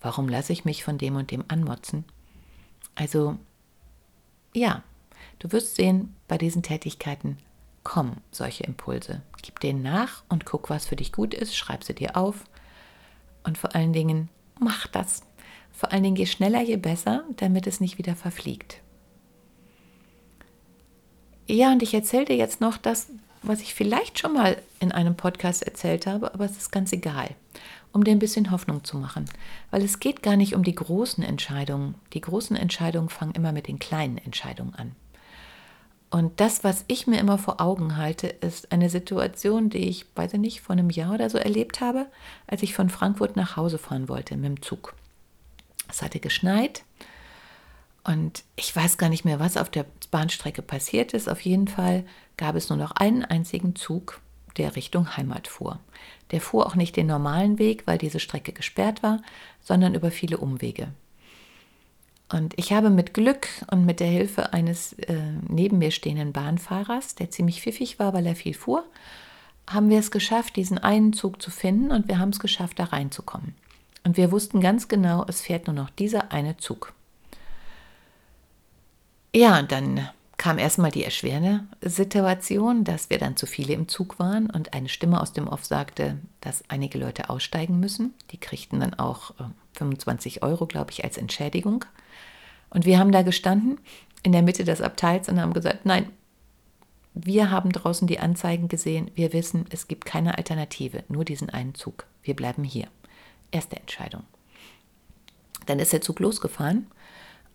Warum 0.00 0.28
lasse 0.28 0.52
ich 0.52 0.64
mich 0.64 0.84
von 0.84 0.96
dem 0.96 1.16
und 1.16 1.30
dem 1.30 1.44
anmotzen? 1.48 2.04
Also, 2.94 3.36
ja, 4.54 4.82
du 5.38 5.50
wirst 5.50 5.76
sehen, 5.76 6.14
bei 6.28 6.38
diesen 6.38 6.62
Tätigkeiten 6.62 7.38
kommen 7.82 8.20
solche 8.30 8.64
Impulse. 8.64 9.22
Gib 9.42 9.60
denen 9.60 9.82
nach 9.82 10.22
und 10.28 10.44
guck, 10.44 10.70
was 10.70 10.86
für 10.86 10.96
dich 10.96 11.12
gut 11.12 11.34
ist, 11.34 11.56
schreib 11.56 11.82
sie 11.82 11.94
dir 11.94 12.16
auf 12.16 12.44
und 13.42 13.58
vor 13.58 13.74
allen 13.74 13.92
Dingen 13.92 14.28
mach 14.58 14.86
das. 14.86 15.22
Vor 15.72 15.92
allen 15.92 16.02
Dingen 16.02 16.16
je 16.16 16.26
schneller, 16.26 16.60
je 16.60 16.76
besser, 16.76 17.24
damit 17.36 17.66
es 17.66 17.80
nicht 17.80 17.96
wieder 17.98 18.14
verfliegt. 18.14 18.82
Ja, 21.46 21.72
und 21.72 21.82
ich 21.82 21.94
erzähle 21.94 22.26
dir 22.26 22.36
jetzt 22.36 22.60
noch 22.60 22.76
das, 22.76 23.10
was 23.42 23.60
ich 23.60 23.74
vielleicht 23.74 24.18
schon 24.18 24.34
mal 24.34 24.60
in 24.80 24.92
einem 24.92 25.16
Podcast 25.16 25.62
erzählt 25.62 26.06
habe, 26.06 26.34
aber 26.34 26.44
es 26.44 26.56
ist 26.56 26.72
ganz 26.72 26.92
egal, 26.92 27.34
um 27.92 28.04
dir 28.04 28.12
ein 28.12 28.18
bisschen 28.18 28.50
Hoffnung 28.50 28.84
zu 28.84 28.98
machen. 28.98 29.24
Weil 29.70 29.82
es 29.82 30.00
geht 30.00 30.22
gar 30.22 30.36
nicht 30.36 30.54
um 30.54 30.62
die 30.62 30.74
großen 30.74 31.24
Entscheidungen. 31.24 31.94
Die 32.12 32.20
großen 32.20 32.56
Entscheidungen 32.56 33.08
fangen 33.08 33.32
immer 33.32 33.52
mit 33.52 33.68
den 33.68 33.78
kleinen 33.78 34.18
Entscheidungen 34.18 34.74
an. 34.74 34.94
Und 36.10 36.40
das, 36.40 36.64
was 36.64 36.84
ich 36.88 37.06
mir 37.06 37.20
immer 37.20 37.38
vor 37.38 37.60
Augen 37.60 37.96
halte, 37.96 38.26
ist 38.26 38.72
eine 38.72 38.90
Situation, 38.90 39.70
die 39.70 39.88
ich, 39.88 40.06
weiß 40.16 40.34
ich 40.34 40.40
nicht, 40.40 40.60
vor 40.60 40.72
einem 40.72 40.90
Jahr 40.90 41.14
oder 41.14 41.30
so 41.30 41.38
erlebt 41.38 41.80
habe, 41.80 42.06
als 42.48 42.64
ich 42.64 42.74
von 42.74 42.90
Frankfurt 42.90 43.36
nach 43.36 43.56
Hause 43.56 43.78
fahren 43.78 44.08
wollte 44.08 44.36
mit 44.36 44.46
dem 44.46 44.62
Zug. 44.62 44.94
Es 45.88 46.02
hatte 46.02 46.18
geschneit 46.18 46.82
und 48.04 48.44
ich 48.56 48.74
weiß 48.74 48.98
gar 48.98 49.08
nicht 49.08 49.24
mehr, 49.24 49.40
was 49.40 49.56
auf 49.56 49.70
der 49.70 49.86
Bahnstrecke 50.10 50.62
passiert 50.62 51.12
ist. 51.12 51.28
Auf 51.28 51.40
jeden 51.42 51.68
Fall 51.68 52.04
gab 52.36 52.56
es 52.56 52.68
nur 52.68 52.78
noch 52.78 52.92
einen 52.92 53.24
einzigen 53.24 53.76
Zug, 53.76 54.20
der 54.56 54.76
Richtung 54.76 55.16
Heimat 55.16 55.48
fuhr. 55.48 55.78
Der 56.30 56.40
fuhr 56.40 56.66
auch 56.66 56.74
nicht 56.74 56.96
den 56.96 57.06
normalen 57.06 57.58
Weg, 57.58 57.86
weil 57.86 57.98
diese 57.98 58.20
Strecke 58.20 58.52
gesperrt 58.52 59.02
war, 59.02 59.20
sondern 59.60 59.94
über 59.94 60.10
viele 60.10 60.38
Umwege. 60.38 60.88
Und 62.32 62.54
ich 62.56 62.72
habe 62.72 62.90
mit 62.90 63.12
Glück 63.12 63.48
und 63.70 63.84
mit 63.84 64.00
der 64.00 64.06
Hilfe 64.06 64.52
eines 64.52 64.92
äh, 64.94 65.32
neben 65.48 65.78
mir 65.78 65.90
stehenden 65.90 66.32
Bahnfahrers, 66.32 67.16
der 67.16 67.30
ziemlich 67.30 67.60
pfiffig 67.60 67.98
war, 67.98 68.12
weil 68.12 68.24
er 68.24 68.36
viel 68.36 68.54
fuhr, 68.54 68.84
haben 69.68 69.90
wir 69.90 69.98
es 69.98 70.10
geschafft, 70.10 70.56
diesen 70.56 70.78
einen 70.78 71.12
Zug 71.12 71.42
zu 71.42 71.50
finden 71.50 71.90
und 71.90 72.08
wir 72.08 72.18
haben 72.18 72.30
es 72.30 72.38
geschafft, 72.38 72.78
da 72.78 72.84
reinzukommen. 72.84 73.54
Und 74.04 74.16
wir 74.16 74.32
wussten 74.32 74.60
ganz 74.60 74.88
genau, 74.88 75.24
es 75.28 75.40
fährt 75.40 75.66
nur 75.66 75.74
noch 75.74 75.90
dieser 75.90 76.32
eine 76.32 76.56
Zug. 76.56 76.94
Ja, 79.34 79.58
und 79.60 79.70
dann 79.70 80.08
kam 80.36 80.58
erstmal 80.58 80.90
die 80.90 81.04
erschwerende 81.04 81.64
Situation, 81.82 82.82
dass 82.82 83.10
wir 83.10 83.18
dann 83.18 83.36
zu 83.36 83.46
viele 83.46 83.74
im 83.74 83.88
Zug 83.88 84.18
waren 84.18 84.48
und 84.48 84.72
eine 84.72 84.88
Stimme 84.88 85.20
aus 85.20 85.34
dem 85.34 85.46
Off 85.46 85.66
sagte, 85.66 86.18
dass 86.40 86.64
einige 86.68 86.98
Leute 86.98 87.28
aussteigen 87.28 87.78
müssen. 87.78 88.14
Die 88.30 88.38
kriegten 88.38 88.80
dann 88.80 88.94
auch 88.94 89.34
25 89.74 90.38
äh, 90.38 90.40
Euro, 90.42 90.66
glaube 90.66 90.92
ich, 90.92 91.04
als 91.04 91.18
Entschädigung. 91.18 91.84
Und 92.70 92.86
wir 92.86 92.98
haben 92.98 93.12
da 93.12 93.20
gestanden 93.20 93.78
in 94.22 94.32
der 94.32 94.42
Mitte 94.42 94.64
des 94.64 94.80
Abteils 94.80 95.28
und 95.28 95.38
haben 95.40 95.52
gesagt, 95.52 95.84
nein, 95.84 96.10
wir 97.12 97.50
haben 97.50 97.70
draußen 97.70 98.08
die 98.08 98.20
Anzeigen 98.20 98.68
gesehen, 98.68 99.10
wir 99.14 99.32
wissen, 99.32 99.66
es 99.70 99.88
gibt 99.88 100.06
keine 100.06 100.38
Alternative, 100.38 101.04
nur 101.08 101.24
diesen 101.24 101.50
einen 101.50 101.74
Zug. 101.74 102.06
Wir 102.22 102.34
bleiben 102.34 102.64
hier. 102.64 102.86
Erste 103.50 103.76
Entscheidung. 103.76 104.22
Dann 105.66 105.80
ist 105.80 105.92
der 105.92 106.00
Zug 106.00 106.18
losgefahren 106.20 106.86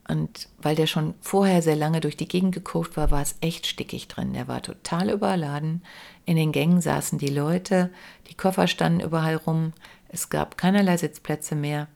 und 0.08 0.50
weil 0.60 0.76
der 0.76 0.88
schon 0.88 1.16
vorher 1.20 1.62
sehr 1.62 1.76
lange 1.76 2.00
durch 2.00 2.16
die 2.16 2.28
Gegend 2.28 2.54
geguckt 2.54 2.96
war, 2.96 3.10
war 3.12 3.22
es 3.22 3.36
echt 3.42 3.66
stickig 3.66 4.08
drin. 4.08 4.34
Der 4.34 4.48
war 4.48 4.62
total 4.62 5.10
überladen. 5.10 5.84
In 6.26 6.36
den 6.36 6.52
Gängen 6.52 6.82
saßen 6.82 7.18
die 7.18 7.30
Leute, 7.30 7.90
die 8.30 8.36
Koffer 8.36 8.68
standen 8.68 9.00
überall 9.00 9.36
rum. 9.36 9.74
Es 10.10 10.30
gab 10.30 10.58
keinerlei 10.58 10.98
Sitzplätze 10.98 11.56
mehr. 11.56 11.88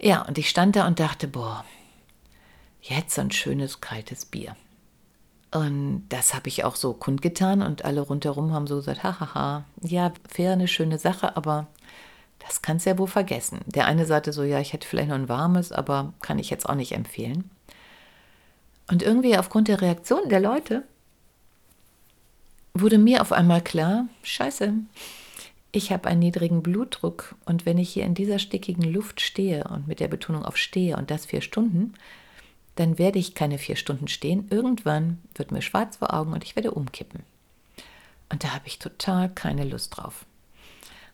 Ja, 0.00 0.22
und 0.22 0.38
ich 0.38 0.48
stand 0.48 0.76
da 0.76 0.86
und 0.86 0.98
dachte, 0.98 1.28
boah, 1.28 1.64
jetzt 2.80 3.14
so 3.14 3.20
ein 3.20 3.30
schönes 3.30 3.82
kaltes 3.82 4.24
Bier. 4.24 4.56
Und 5.52 6.06
das 6.08 6.32
habe 6.32 6.48
ich 6.48 6.64
auch 6.64 6.76
so 6.76 6.94
kundgetan 6.94 7.60
und 7.60 7.84
alle 7.84 8.00
rundherum 8.00 8.52
haben 8.52 8.66
so 8.66 8.76
gesagt, 8.76 9.02
hahaha, 9.02 9.64
ja, 9.82 10.12
wäre 10.34 10.52
eine 10.52 10.68
schöne 10.68 10.98
Sache, 10.98 11.36
aber 11.36 11.66
das 12.40 12.62
kannst 12.62 12.84
du 12.84 12.90
ja 12.90 12.98
wohl 12.98 13.06
vergessen. 13.06 13.60
Der 13.66 13.86
eine 13.86 14.06
sagte 14.06 14.32
so, 14.32 14.42
ja, 14.42 14.60
ich 14.60 14.72
hätte 14.72 14.88
vielleicht 14.88 15.08
noch 15.08 15.16
ein 15.16 15.28
warmes, 15.28 15.72
aber 15.72 16.12
kann 16.20 16.38
ich 16.38 16.50
jetzt 16.50 16.68
auch 16.68 16.74
nicht 16.74 16.92
empfehlen. 16.92 17.50
Und 18.90 19.02
irgendwie 19.02 19.38
aufgrund 19.38 19.68
der 19.68 19.80
Reaktion 19.80 20.28
der 20.28 20.40
Leute 20.40 20.82
wurde 22.74 22.98
mir 22.98 23.22
auf 23.22 23.32
einmal 23.32 23.62
klar, 23.62 24.06
scheiße, 24.22 24.72
ich 25.72 25.92
habe 25.92 26.08
einen 26.08 26.18
niedrigen 26.20 26.62
Blutdruck 26.62 27.36
und 27.44 27.64
wenn 27.64 27.78
ich 27.78 27.90
hier 27.90 28.04
in 28.04 28.14
dieser 28.14 28.40
stickigen 28.40 28.82
Luft 28.82 29.20
stehe 29.20 29.64
und 29.64 29.86
mit 29.86 30.00
der 30.00 30.08
Betonung 30.08 30.44
auf 30.44 30.56
stehe 30.56 30.96
und 30.96 31.10
das 31.10 31.26
vier 31.26 31.42
Stunden, 31.42 31.94
dann 32.74 32.98
werde 32.98 33.18
ich 33.18 33.34
keine 33.34 33.58
vier 33.58 33.76
Stunden 33.76 34.08
stehen. 34.08 34.48
Irgendwann 34.50 35.18
wird 35.34 35.52
mir 35.52 35.62
schwarz 35.62 35.98
vor 35.98 36.12
Augen 36.12 36.32
und 36.32 36.42
ich 36.42 36.56
werde 36.56 36.72
umkippen. 36.72 37.22
Und 38.30 38.42
da 38.42 38.54
habe 38.54 38.66
ich 38.66 38.78
total 38.78 39.28
keine 39.28 39.64
Lust 39.64 39.96
drauf. 39.96 40.24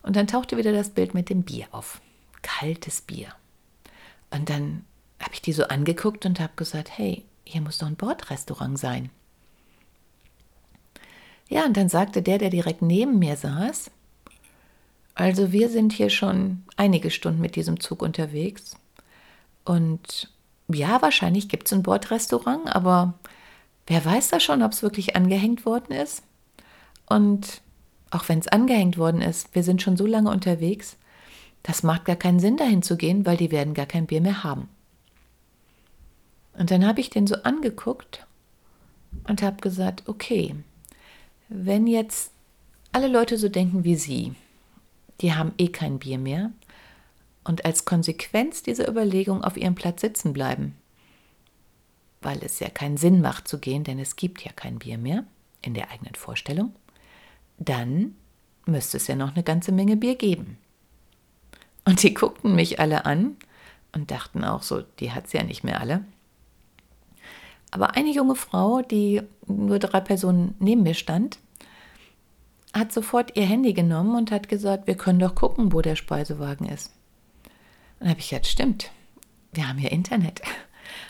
Und 0.07 0.15
dann 0.15 0.25
tauchte 0.25 0.55
wieder 0.55 0.71
das 0.71 0.91
Bild 0.91 1.13
mit 1.13 1.29
dem 1.29 1.43
Bier 1.43 1.67
auf. 1.71 1.99
Kaltes 2.41 3.01
Bier. 3.01 3.27
Und 4.31 4.49
dann 4.49 4.85
habe 5.21 5.33
ich 5.33 5.41
die 5.41 5.51
so 5.51 5.65
angeguckt 5.65 6.25
und 6.25 6.39
habe 6.39 6.53
gesagt, 6.55 6.97
hey, 6.97 7.25
hier 7.43 7.59
muss 7.59 7.79
doch 7.79 7.87
ein 7.87 7.97
Bordrestaurant 7.97 8.79
sein. 8.79 9.09
Ja, 11.49 11.65
und 11.65 11.75
dann 11.75 11.89
sagte 11.89 12.21
der, 12.21 12.37
der 12.37 12.49
direkt 12.49 12.81
neben 12.81 13.19
mir 13.19 13.35
saß, 13.35 13.91
also 15.13 15.51
wir 15.51 15.67
sind 15.67 15.91
hier 15.91 16.09
schon 16.09 16.63
einige 16.77 17.11
Stunden 17.11 17.41
mit 17.41 17.57
diesem 17.57 17.81
Zug 17.81 18.01
unterwegs. 18.01 18.77
Und 19.65 20.31
ja, 20.69 21.01
wahrscheinlich 21.01 21.49
gibt 21.49 21.67
es 21.67 21.73
ein 21.73 21.83
Bordrestaurant, 21.83 22.73
aber 22.73 23.13
wer 23.87 24.05
weiß 24.05 24.29
da 24.29 24.39
schon, 24.39 24.63
ob 24.63 24.71
es 24.71 24.83
wirklich 24.83 25.17
angehängt 25.17 25.65
worden 25.65 25.91
ist? 25.91 26.23
Und 27.07 27.61
auch 28.11 28.27
wenn 28.29 28.39
es 28.39 28.47
angehängt 28.47 28.97
worden 28.97 29.21
ist, 29.21 29.53
wir 29.53 29.63
sind 29.63 29.81
schon 29.81 29.97
so 29.97 30.05
lange 30.05 30.29
unterwegs, 30.29 30.97
das 31.63 31.83
macht 31.83 32.05
gar 32.05 32.15
keinen 32.15 32.39
Sinn, 32.39 32.57
dahin 32.57 32.81
zu 32.81 32.97
gehen, 32.97 33.25
weil 33.25 33.37
die 33.37 33.51
werden 33.51 33.73
gar 33.73 33.85
kein 33.85 34.05
Bier 34.05 34.21
mehr 34.21 34.43
haben. 34.43 34.69
Und 36.53 36.71
dann 36.71 36.85
habe 36.85 37.01
ich 37.01 37.09
den 37.09 37.27
so 37.27 37.35
angeguckt 37.43 38.25
und 39.27 39.41
habe 39.41 39.57
gesagt, 39.57 40.07
okay, 40.07 40.55
wenn 41.49 41.87
jetzt 41.87 42.31
alle 42.91 43.07
Leute 43.07 43.37
so 43.37 43.49
denken 43.49 43.83
wie 43.83 43.95
Sie, 43.95 44.33
die 45.21 45.33
haben 45.33 45.53
eh 45.57 45.67
kein 45.67 45.99
Bier 45.99 46.17
mehr 46.17 46.51
und 47.43 47.65
als 47.65 47.85
Konsequenz 47.85 48.63
dieser 48.63 48.87
Überlegung 48.87 49.43
auf 49.43 49.57
ihrem 49.57 49.75
Platz 49.75 50.01
sitzen 50.01 50.33
bleiben, 50.33 50.75
weil 52.21 52.43
es 52.43 52.59
ja 52.59 52.69
keinen 52.69 52.97
Sinn 52.97 53.21
macht 53.21 53.47
zu 53.47 53.59
gehen, 53.59 53.83
denn 53.83 53.99
es 53.99 54.15
gibt 54.15 54.43
ja 54.43 54.51
kein 54.51 54.79
Bier 54.79 54.97
mehr 54.97 55.23
in 55.61 55.73
der 55.73 55.91
eigenen 55.91 56.15
Vorstellung, 56.15 56.73
dann 57.57 58.15
müsste 58.65 58.97
es 58.97 59.07
ja 59.07 59.15
noch 59.15 59.33
eine 59.33 59.43
ganze 59.43 59.71
Menge 59.71 59.97
Bier 59.97 60.15
geben. 60.15 60.57
Und 61.85 62.03
die 62.03 62.13
guckten 62.13 62.55
mich 62.55 62.79
alle 62.79 63.05
an 63.05 63.37
und 63.93 64.11
dachten 64.11 64.43
auch 64.43 64.61
so, 64.61 64.81
die 64.99 65.11
hat 65.11 65.29
sie 65.29 65.37
ja 65.37 65.43
nicht 65.43 65.63
mehr 65.63 65.79
alle. 65.79 66.03
Aber 67.71 67.95
eine 67.95 68.11
junge 68.11 68.35
Frau, 68.35 68.81
die 68.81 69.21
nur 69.45 69.79
drei 69.79 69.99
Personen 69.99 70.55
neben 70.59 70.83
mir 70.83 70.93
stand, 70.93 71.39
hat 72.73 72.91
sofort 72.91 73.35
ihr 73.35 73.45
Handy 73.45 73.73
genommen 73.73 74.15
und 74.15 74.31
hat 74.31 74.49
gesagt, 74.49 74.87
wir 74.87 74.95
können 74.95 75.19
doch 75.19 75.35
gucken, 75.35 75.73
wo 75.73 75.81
der 75.81 75.95
Speisewagen 75.95 76.67
ist. 76.67 76.91
Dann 77.99 78.09
habe 78.09 78.19
ich 78.19 78.29
gesagt, 78.29 78.47
stimmt, 78.47 78.91
wir 79.53 79.67
haben 79.67 79.79
ja 79.79 79.89
Internet. 79.89 80.41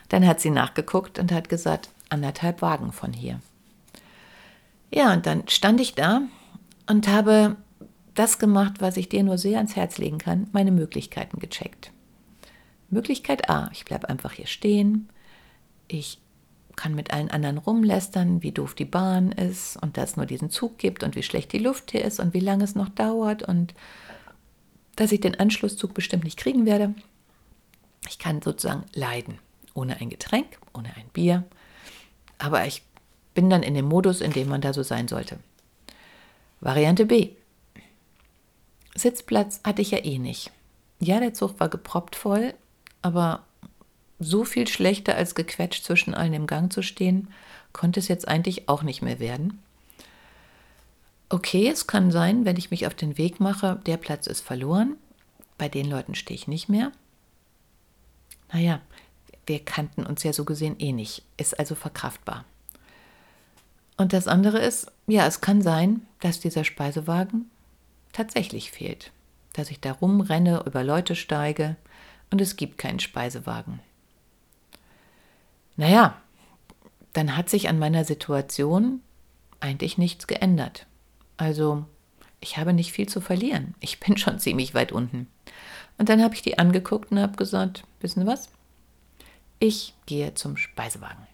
Dann 0.09 0.25
hat 0.25 0.39
sie 0.39 0.49
nachgeguckt 0.49 1.19
und 1.19 1.31
hat 1.31 1.49
gesagt, 1.49 1.89
anderthalb 2.09 2.61
Wagen 2.61 2.91
von 2.91 3.13
hier. 3.13 3.41
Ja, 4.93 5.13
und 5.13 5.25
dann 5.25 5.47
stand 5.47 5.81
ich 5.81 5.95
da 5.95 6.21
und 6.87 7.07
habe 7.07 7.57
das 8.15 8.39
gemacht, 8.39 8.75
was 8.79 8.97
ich 8.97 9.09
dir 9.09 9.23
nur 9.23 9.37
sehr 9.37 9.57
ans 9.57 9.75
Herz 9.75 9.97
legen 9.97 10.17
kann, 10.17 10.47
meine 10.51 10.71
Möglichkeiten 10.71 11.39
gecheckt. 11.39 11.91
Möglichkeit 12.89 13.49
A, 13.49 13.69
ich 13.73 13.85
bleibe 13.85 14.09
einfach 14.09 14.31
hier 14.31 14.47
stehen, 14.47 15.09
ich 15.87 16.19
kann 16.75 16.95
mit 16.95 17.11
allen 17.11 17.29
anderen 17.31 17.57
rumlästern, 17.57 18.43
wie 18.43 18.51
doof 18.51 18.75
die 18.75 18.85
Bahn 18.85 19.31
ist 19.31 19.81
und 19.81 19.97
dass 19.97 20.11
es 20.11 20.17
nur 20.17 20.25
diesen 20.25 20.49
Zug 20.49 20.77
gibt 20.77 21.03
und 21.03 21.15
wie 21.15 21.23
schlecht 21.23 21.51
die 21.51 21.57
Luft 21.57 21.91
hier 21.91 22.05
ist 22.05 22.19
und 22.19 22.33
wie 22.33 22.39
lange 22.39 22.63
es 22.63 22.75
noch 22.75 22.89
dauert 22.89 23.43
und 23.43 23.73
dass 24.95 25.11
ich 25.11 25.19
den 25.19 25.39
Anschlusszug 25.39 25.93
bestimmt 25.93 26.23
nicht 26.23 26.37
kriegen 26.37 26.65
werde. 26.65 26.93
Ich 28.07 28.19
kann 28.19 28.41
sozusagen 28.41 28.85
leiden, 28.93 29.39
ohne 29.73 29.99
ein 29.99 30.09
Getränk, 30.09 30.59
ohne 30.73 30.89
ein 30.95 31.09
Bier, 31.13 31.43
aber 32.37 32.65
ich 32.65 32.83
bin 33.33 33.49
dann 33.49 33.63
in 33.63 33.73
dem 33.73 33.85
Modus, 33.85 34.21
in 34.21 34.31
dem 34.31 34.47
man 34.47 34.61
da 34.61 34.73
so 34.73 34.83
sein 34.83 35.07
sollte. 35.07 35.39
Variante 36.59 37.05
B. 37.05 37.29
Sitzplatz 38.95 39.61
hatte 39.63 39.81
ich 39.81 39.91
ja 39.91 40.03
eh 40.03 40.17
nicht. 40.17 40.51
Ja, 40.99 41.19
der 41.19 41.33
Zug 41.33 41.59
war 41.59 41.69
geproppt 41.69 42.15
voll, 42.15 42.53
aber 43.01 43.43
so 44.19 44.43
viel 44.43 44.67
schlechter 44.67 45.15
als 45.15 45.35
gequetscht 45.35 45.83
zwischen 45.83 46.15
allen 46.15 46.33
im 46.33 46.47
Gang 46.47 46.73
zu 46.73 46.81
stehen, 46.81 47.27
konnte 47.73 47.99
es 47.99 48.07
jetzt 48.07 48.27
eigentlich 48.27 48.67
auch 48.67 48.81
nicht 48.81 49.01
mehr 49.03 49.19
werden. 49.19 49.59
Okay, 51.29 51.67
es 51.67 51.87
kann 51.87 52.09
sein, 52.09 52.45
wenn 52.45 52.57
ich 52.57 52.71
mich 52.71 52.87
auf 52.87 52.95
den 52.95 53.17
Weg 53.17 53.39
mache, 53.39 53.79
der 53.85 53.97
Platz 53.97 54.27
ist 54.27 54.41
verloren. 54.41 54.95
Bei 55.57 55.69
den 55.69 55.89
Leuten 55.89 56.15
stehe 56.15 56.35
ich 56.35 56.47
nicht 56.47 56.69
mehr. 56.69 56.91
Naja, 58.51 58.81
wir 59.45 59.59
kannten 59.59 60.05
uns 60.05 60.23
ja 60.23 60.33
so 60.33 60.45
gesehen 60.45 60.77
eh 60.79 60.93
nicht, 60.93 61.23
ist 61.35 61.59
also 61.59 61.75
verkraftbar. 61.75 62.45
Und 63.97 64.13
das 64.13 64.27
andere 64.27 64.59
ist, 64.59 64.91
ja, 65.07 65.25
es 65.25 65.41
kann 65.41 65.61
sein, 65.61 66.05
dass 66.19 66.39
dieser 66.39 66.63
Speisewagen 66.63 67.49
tatsächlich 68.13 68.71
fehlt, 68.71 69.11
dass 69.53 69.71
ich 69.71 69.79
da 69.79 69.91
rumrenne, 69.91 70.63
über 70.65 70.83
Leute 70.83 71.15
steige 71.15 71.75
und 72.29 72.39
es 72.39 72.55
gibt 72.55 72.77
keinen 72.77 72.99
Speisewagen. 72.99 73.79
Naja, 75.75 76.19
dann 77.13 77.35
hat 77.35 77.49
sich 77.49 77.69
an 77.69 77.79
meiner 77.79 78.05
Situation 78.05 79.01
eigentlich 79.59 79.97
nichts 79.97 80.27
geändert. 80.27 80.85
Also, 81.37 81.85
ich 82.39 82.57
habe 82.57 82.73
nicht 82.73 82.91
viel 82.91 83.07
zu 83.07 83.21
verlieren. 83.21 83.75
Ich 83.79 83.99
bin 83.99 84.17
schon 84.17 84.39
ziemlich 84.39 84.73
weit 84.73 84.91
unten. 84.91 85.27
Und 85.97 86.09
dann 86.09 86.21
habe 86.21 86.35
ich 86.35 86.43
die 86.43 86.59
angeguckt 86.59 87.11
und 87.11 87.19
habe 87.19 87.37
gesagt, 87.37 87.83
wissen 88.01 88.21
Sie 88.21 88.27
was? 88.27 88.49
Ich 89.59 89.95
gehe 90.05 90.35
zum 90.35 90.57
Speisewagen. 90.57 91.26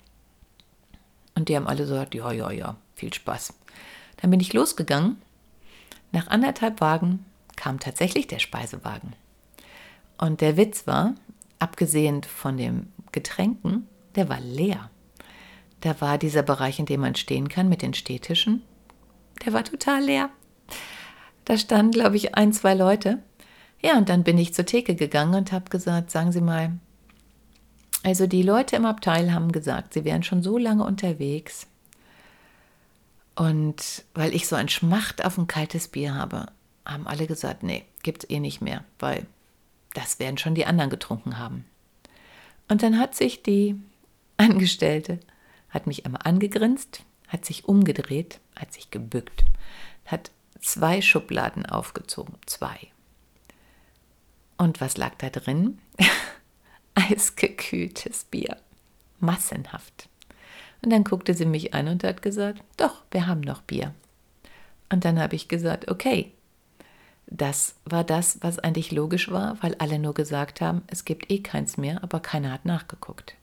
Und 1.36 1.50
die 1.50 1.56
haben 1.56 1.68
alle 1.68 1.84
gesagt, 1.84 2.16
ja, 2.16 2.32
ja, 2.32 2.52
ja, 2.52 2.76
viel 2.96 3.14
Spaß. 3.14 3.54
Dann 4.18 4.32
bin 4.32 4.40
ich 4.40 4.54
losgegangen. 4.54 5.22
Nach 6.12 6.28
anderthalb 6.28 6.80
Wagen 6.80 7.26
kam 7.56 7.80
tatsächlich 7.80 8.28
der 8.28 8.40
Speisewagen. 8.40 9.16
Und 10.18 10.42
der 10.42 10.58
Witz 10.58 10.86
war, 10.88 11.16
abgesehen 11.60 12.24
von 12.24 12.58
den 12.58 12.94
Getränken, 13.12 13.88
der 14.16 14.30
war 14.30 14.40
leer. 14.40 14.90
Da 15.82 16.00
war 16.00 16.18
dieser 16.18 16.44
Bereich, 16.44 16.80
in 16.80 16.86
dem 16.86 17.02
man 17.02 17.16
stehen 17.16 17.50
kann 17.50 17.68
mit 17.68 17.82
den 17.82 17.94
Stehtischen, 17.94 18.62
der 19.44 19.54
war 19.54 19.64
total 19.64 20.04
leer. 20.04 20.30
Da 21.46 21.58
standen, 21.58 21.92
glaube 21.92 22.16
ich, 22.16 22.36
ein, 22.36 22.54
zwei 22.54 22.74
Leute. 22.74 23.22
Ja, 23.82 23.98
und 23.98 24.08
dann 24.08 24.24
bin 24.24 24.38
ich 24.38 24.54
zur 24.54 24.66
Theke 24.66 24.96
gegangen 24.96 25.36
und 25.36 25.52
habe 25.52 25.70
gesagt, 25.70 26.10
sagen 26.10 26.32
Sie 26.32 26.42
mal, 26.42 26.72
also 28.04 28.28
die 28.28 28.44
Leute 28.44 28.76
im 28.76 28.86
Abteil 28.86 29.34
haben 29.34 29.52
gesagt, 29.52 29.94
sie 29.94 30.04
wären 30.04 30.24
schon 30.24 30.44
so 30.44 30.58
lange 30.58 30.84
unterwegs. 30.84 31.68
Und 33.36 34.04
weil 34.14 34.36
ich 34.36 34.48
so 34.48 34.56
ein 34.56 34.70
Schmacht 34.70 35.26
auf 35.26 35.38
ein 35.38 35.48
kaltes 35.48 35.88
Bier 35.88 36.14
habe, 36.14 36.48
haben 36.86 37.08
alle 37.08 37.26
gesagt, 37.26 37.64
nee, 37.64 37.86
gibt's 38.04 38.30
eh 38.30 38.40
nicht 38.40 38.62
mehr, 38.62 38.84
weil 39.00 39.26
das 39.94 40.20
werden 40.20 40.38
schon 40.38 40.54
die 40.54 40.66
anderen 40.66 40.90
getrunken 40.90 41.40
haben. 41.40 41.66
Und 42.68 42.84
dann 42.84 43.00
hat 43.00 43.16
sich 43.16 43.42
die 43.42 43.80
Angestellte, 44.38 45.20
hat 45.70 45.88
mich 45.88 46.06
einmal 46.06 46.22
angegrinst, 46.24 47.04
hat 47.28 47.46
sich 47.46 47.66
umgedreht, 47.66 48.40
hat 48.56 48.74
sich 48.74 48.92
gebückt, 48.92 49.46
hat 50.06 50.32
zwei 50.60 51.02
Schubladen 51.02 51.66
aufgezogen, 51.66 52.36
zwei. 52.46 52.78
Und 54.58 54.82
was 54.82 54.98
lag 54.98 55.16
da 55.18 55.30
drin? 55.30 55.80
Eisgekühltes 56.96 58.26
Bier. 58.26 58.58
Massenhaft. 59.20 60.10
Und 60.82 60.92
dann 60.92 61.04
guckte 61.04 61.34
sie 61.34 61.46
mich 61.46 61.74
an 61.74 61.88
und 61.88 62.04
hat 62.04 62.22
gesagt, 62.22 62.62
doch, 62.78 63.04
wir 63.12 63.26
haben 63.26 63.42
noch 63.42 63.62
Bier. 63.62 63.94
Und 64.90 65.06
dann 65.06 65.20
habe 65.20 65.36
ich 65.36 65.48
gesagt, 65.48 65.90
okay, 65.90 66.32
das 67.28 67.76
war 67.86 68.04
das, 68.04 68.40
was 68.42 68.60
eigentlich 68.60 68.92
logisch 68.92 69.32
war, 69.32 69.58
weil 69.62 69.76
alle 69.76 69.98
nur 69.98 70.14
gesagt 70.14 70.62
haben, 70.62 70.82
es 70.88 71.06
gibt 71.06 71.32
eh 71.32 71.40
keins 71.40 71.78
mehr, 71.78 72.04
aber 72.04 72.20
keiner 72.20 72.52
hat 72.52 72.66
nachgeguckt. 72.66 73.36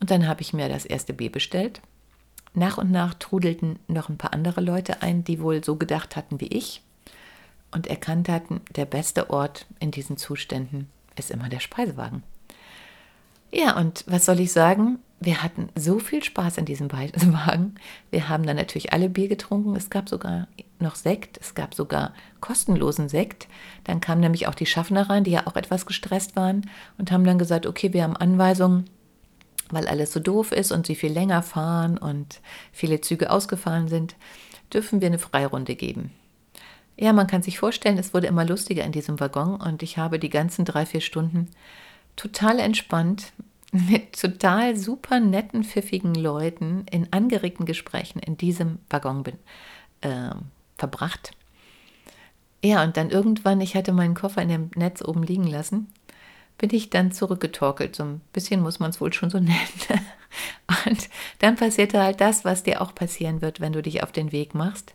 Und 0.00 0.10
dann 0.10 0.28
habe 0.28 0.42
ich 0.42 0.52
mir 0.52 0.68
das 0.68 0.84
erste 0.84 1.14
B 1.14 1.28
bestellt. 1.28 1.80
Nach 2.52 2.78
und 2.78 2.90
nach 2.90 3.14
trudelten 3.14 3.78
noch 3.88 4.08
ein 4.08 4.18
paar 4.18 4.32
andere 4.32 4.60
Leute 4.60 5.02
ein, 5.02 5.24
die 5.24 5.40
wohl 5.40 5.64
so 5.64 5.76
gedacht 5.76 6.14
hatten 6.14 6.40
wie 6.40 6.48
ich 6.48 6.82
und 7.72 7.88
erkannt 7.88 8.28
hatten, 8.28 8.60
der 8.76 8.84
beste 8.84 9.30
Ort 9.30 9.66
in 9.80 9.90
diesen 9.90 10.16
Zuständen 10.16 10.88
ist 11.16 11.32
immer 11.32 11.48
der 11.48 11.60
Speisewagen. 11.60 12.22
Ja, 13.54 13.76
und 13.76 14.02
was 14.08 14.24
soll 14.24 14.40
ich 14.40 14.50
sagen? 14.50 14.98
Wir 15.20 15.44
hatten 15.44 15.68
so 15.76 16.00
viel 16.00 16.24
Spaß 16.24 16.58
in 16.58 16.64
diesem 16.64 16.90
Wagen. 16.92 17.76
Wir 18.10 18.28
haben 18.28 18.44
dann 18.44 18.56
natürlich 18.56 18.92
alle 18.92 19.08
Bier 19.08 19.28
getrunken. 19.28 19.76
Es 19.76 19.90
gab 19.90 20.08
sogar 20.08 20.48
noch 20.80 20.96
Sekt. 20.96 21.38
Es 21.40 21.54
gab 21.54 21.72
sogar 21.72 22.14
kostenlosen 22.40 23.08
Sekt. 23.08 23.46
Dann 23.84 24.00
kamen 24.00 24.20
nämlich 24.20 24.48
auch 24.48 24.56
die 24.56 24.66
Schaffner 24.66 25.08
rein, 25.08 25.22
die 25.22 25.30
ja 25.30 25.46
auch 25.46 25.54
etwas 25.54 25.86
gestresst 25.86 26.34
waren 26.34 26.68
und 26.98 27.12
haben 27.12 27.22
dann 27.22 27.38
gesagt, 27.38 27.66
okay, 27.66 27.92
wir 27.92 28.02
haben 28.02 28.16
Anweisungen, 28.16 28.86
weil 29.70 29.86
alles 29.86 30.12
so 30.12 30.18
doof 30.18 30.50
ist 30.50 30.72
und 30.72 30.84
sie 30.84 30.96
viel 30.96 31.12
länger 31.12 31.42
fahren 31.42 31.96
und 31.96 32.40
viele 32.72 33.00
Züge 33.02 33.30
ausgefallen 33.30 33.86
sind, 33.86 34.16
dürfen 34.72 35.00
wir 35.00 35.06
eine 35.06 35.20
Freirunde 35.20 35.76
geben. 35.76 36.10
Ja, 36.96 37.12
man 37.12 37.28
kann 37.28 37.42
sich 37.42 37.60
vorstellen, 37.60 37.98
es 37.98 38.14
wurde 38.14 38.26
immer 38.26 38.44
lustiger 38.44 38.84
in 38.84 38.92
diesem 38.92 39.20
Waggon 39.20 39.60
und 39.60 39.84
ich 39.84 39.96
habe 39.96 40.18
die 40.18 40.30
ganzen 40.30 40.64
drei, 40.64 40.86
vier 40.86 41.00
Stunden 41.00 41.50
total 42.16 42.58
entspannt 42.58 43.32
mit 43.72 44.20
total 44.20 44.76
super 44.76 45.20
netten, 45.20 45.64
pfiffigen 45.64 46.14
Leuten 46.14 46.86
in 46.90 47.12
angeregten 47.12 47.66
Gesprächen 47.66 48.20
in 48.20 48.36
diesem 48.36 48.78
Waggon 48.88 49.24
bin, 49.24 49.38
äh, 50.00 50.30
verbracht. 50.78 51.32
Ja, 52.62 52.82
und 52.82 52.96
dann 52.96 53.10
irgendwann, 53.10 53.60
ich 53.60 53.74
hatte 53.74 53.92
meinen 53.92 54.14
Koffer 54.14 54.42
in 54.42 54.48
dem 54.48 54.70
Netz 54.74 55.02
oben 55.02 55.22
liegen 55.22 55.46
lassen 55.46 55.88
bin 56.58 56.70
ich 56.72 56.90
dann 56.90 57.12
zurückgetorkelt. 57.12 57.96
So 57.96 58.04
ein 58.04 58.20
bisschen 58.32 58.60
muss 58.60 58.78
man 58.78 58.90
es 58.90 59.00
wohl 59.00 59.12
schon 59.12 59.30
so 59.30 59.38
nennen. 59.40 59.58
Und 60.86 61.08
dann 61.40 61.56
passierte 61.56 62.02
halt 62.02 62.20
das, 62.20 62.44
was 62.44 62.62
dir 62.62 62.80
auch 62.80 62.94
passieren 62.94 63.42
wird, 63.42 63.60
wenn 63.60 63.72
du 63.72 63.82
dich 63.82 64.02
auf 64.02 64.12
den 64.12 64.32
Weg 64.32 64.54
machst. 64.54 64.94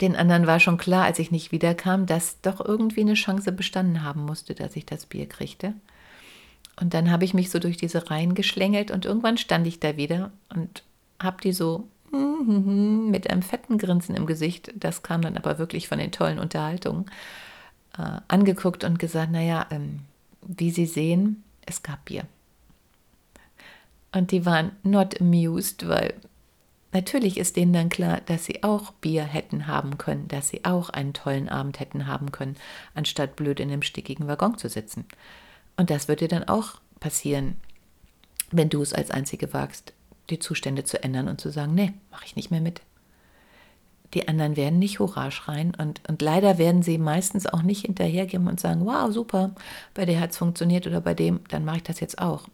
Den 0.00 0.16
anderen 0.16 0.46
war 0.46 0.60
schon 0.60 0.78
klar, 0.78 1.04
als 1.04 1.18
ich 1.18 1.30
nicht 1.30 1.52
wiederkam, 1.52 2.06
dass 2.06 2.40
doch 2.40 2.64
irgendwie 2.64 3.02
eine 3.02 3.14
Chance 3.14 3.52
bestanden 3.52 4.02
haben 4.02 4.24
musste, 4.24 4.54
dass 4.54 4.76
ich 4.76 4.86
das 4.86 5.04
Bier 5.04 5.28
kriegte. 5.28 5.74
Und 6.76 6.94
dann 6.94 7.10
habe 7.10 7.24
ich 7.24 7.34
mich 7.34 7.50
so 7.50 7.58
durch 7.58 7.76
diese 7.76 8.10
Reihen 8.10 8.34
geschlängelt 8.34 8.90
und 8.90 9.04
irgendwann 9.04 9.36
stand 9.36 9.66
ich 9.66 9.80
da 9.80 9.96
wieder 9.96 10.30
und 10.48 10.82
habe 11.18 11.36
die 11.42 11.52
so 11.52 11.88
mit 12.12 13.30
einem 13.30 13.42
fetten 13.42 13.78
Grinsen 13.78 14.16
im 14.16 14.26
Gesicht, 14.26 14.72
das 14.74 15.02
kam 15.02 15.22
dann 15.22 15.36
aber 15.36 15.58
wirklich 15.58 15.88
von 15.88 15.98
den 15.98 16.10
tollen 16.10 16.38
Unterhaltungen, 16.38 17.06
äh, 17.96 18.20
angeguckt 18.28 18.82
und 18.82 18.98
gesagt, 18.98 19.30
naja, 19.30 19.66
ähm, 19.70 20.00
wie 20.42 20.70
Sie 20.70 20.86
sehen, 20.86 21.44
es 21.66 21.82
gab 21.82 22.04
Bier. 22.06 22.24
Und 24.12 24.32
die 24.32 24.44
waren 24.44 24.72
not 24.82 25.20
amused, 25.20 25.88
weil 25.88 26.14
natürlich 26.92 27.38
ist 27.38 27.56
denen 27.56 27.72
dann 27.72 27.88
klar, 27.88 28.20
dass 28.26 28.44
sie 28.44 28.62
auch 28.64 28.92
Bier 28.94 29.22
hätten 29.22 29.66
haben 29.68 29.98
können, 29.98 30.26
dass 30.26 30.48
sie 30.48 30.64
auch 30.64 30.90
einen 30.90 31.12
tollen 31.12 31.48
Abend 31.48 31.78
hätten 31.78 32.08
haben 32.08 32.32
können, 32.32 32.56
anstatt 32.94 33.36
blöd 33.36 33.60
in 33.60 33.70
einem 33.70 33.82
stickigen 33.82 34.26
Waggon 34.26 34.58
zu 34.58 34.68
sitzen. 34.68 35.04
Und 35.80 35.88
das 35.88 36.08
wird 36.08 36.20
dir 36.20 36.28
dann 36.28 36.44
auch 36.44 36.74
passieren, 37.00 37.56
wenn 38.50 38.68
du 38.68 38.82
es 38.82 38.92
als 38.92 39.10
Einzige 39.10 39.54
wagst, 39.54 39.94
die 40.28 40.38
Zustände 40.38 40.84
zu 40.84 41.02
ändern 41.02 41.26
und 41.26 41.40
zu 41.40 41.48
sagen, 41.48 41.74
nee, 41.74 41.94
mache 42.10 42.26
ich 42.26 42.36
nicht 42.36 42.50
mehr 42.50 42.60
mit. 42.60 42.82
die 44.12 44.28
anderen 44.28 44.56
werden 44.58 44.78
nicht 44.78 44.98
Hurra 44.98 45.30
schreien 45.30 45.74
und, 45.74 46.06
und 46.06 46.20
leider 46.20 46.58
werden 46.58 46.82
sie 46.82 46.98
meistens 46.98 47.46
auch 47.46 47.62
nicht 47.62 47.86
hinterhergehen 47.86 48.46
und 48.46 48.60
sagen, 48.60 48.84
wow, 48.84 49.10
super, 49.10 49.54
bei 49.94 50.04
der 50.04 50.20
hat 50.20 50.32
es 50.32 50.36
funktioniert 50.36 50.86
oder 50.86 51.00
bei 51.00 51.14
dem, 51.14 51.40
dann 51.48 51.64
mache 51.64 51.78
ich 51.78 51.82
das 51.84 52.00
jetzt 52.00 52.18
auch. 52.20 52.46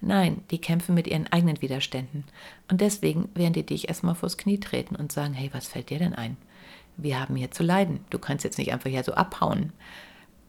Nein, 0.00 0.44
die 0.52 0.60
kämpfen 0.60 0.94
mit 0.94 1.08
ihren 1.08 1.26
eigenen 1.26 1.60
Widerständen. 1.60 2.22
Und 2.70 2.80
deswegen 2.80 3.30
werden 3.34 3.54
die 3.54 3.66
dich 3.66 3.88
erstmal 3.88 4.14
vors 4.14 4.38
Knie 4.38 4.60
treten 4.60 4.94
und 4.94 5.10
sagen, 5.10 5.34
hey, 5.34 5.50
was 5.52 5.66
fällt 5.66 5.90
dir 5.90 5.98
denn 5.98 6.14
ein? 6.14 6.36
Wir 6.96 7.18
haben 7.18 7.34
hier 7.34 7.50
zu 7.50 7.64
leiden. 7.64 8.04
Du 8.10 8.20
kannst 8.20 8.44
jetzt 8.44 8.58
nicht 8.58 8.72
einfach 8.72 8.90
hier 8.90 9.02
so 9.02 9.14
abhauen 9.14 9.72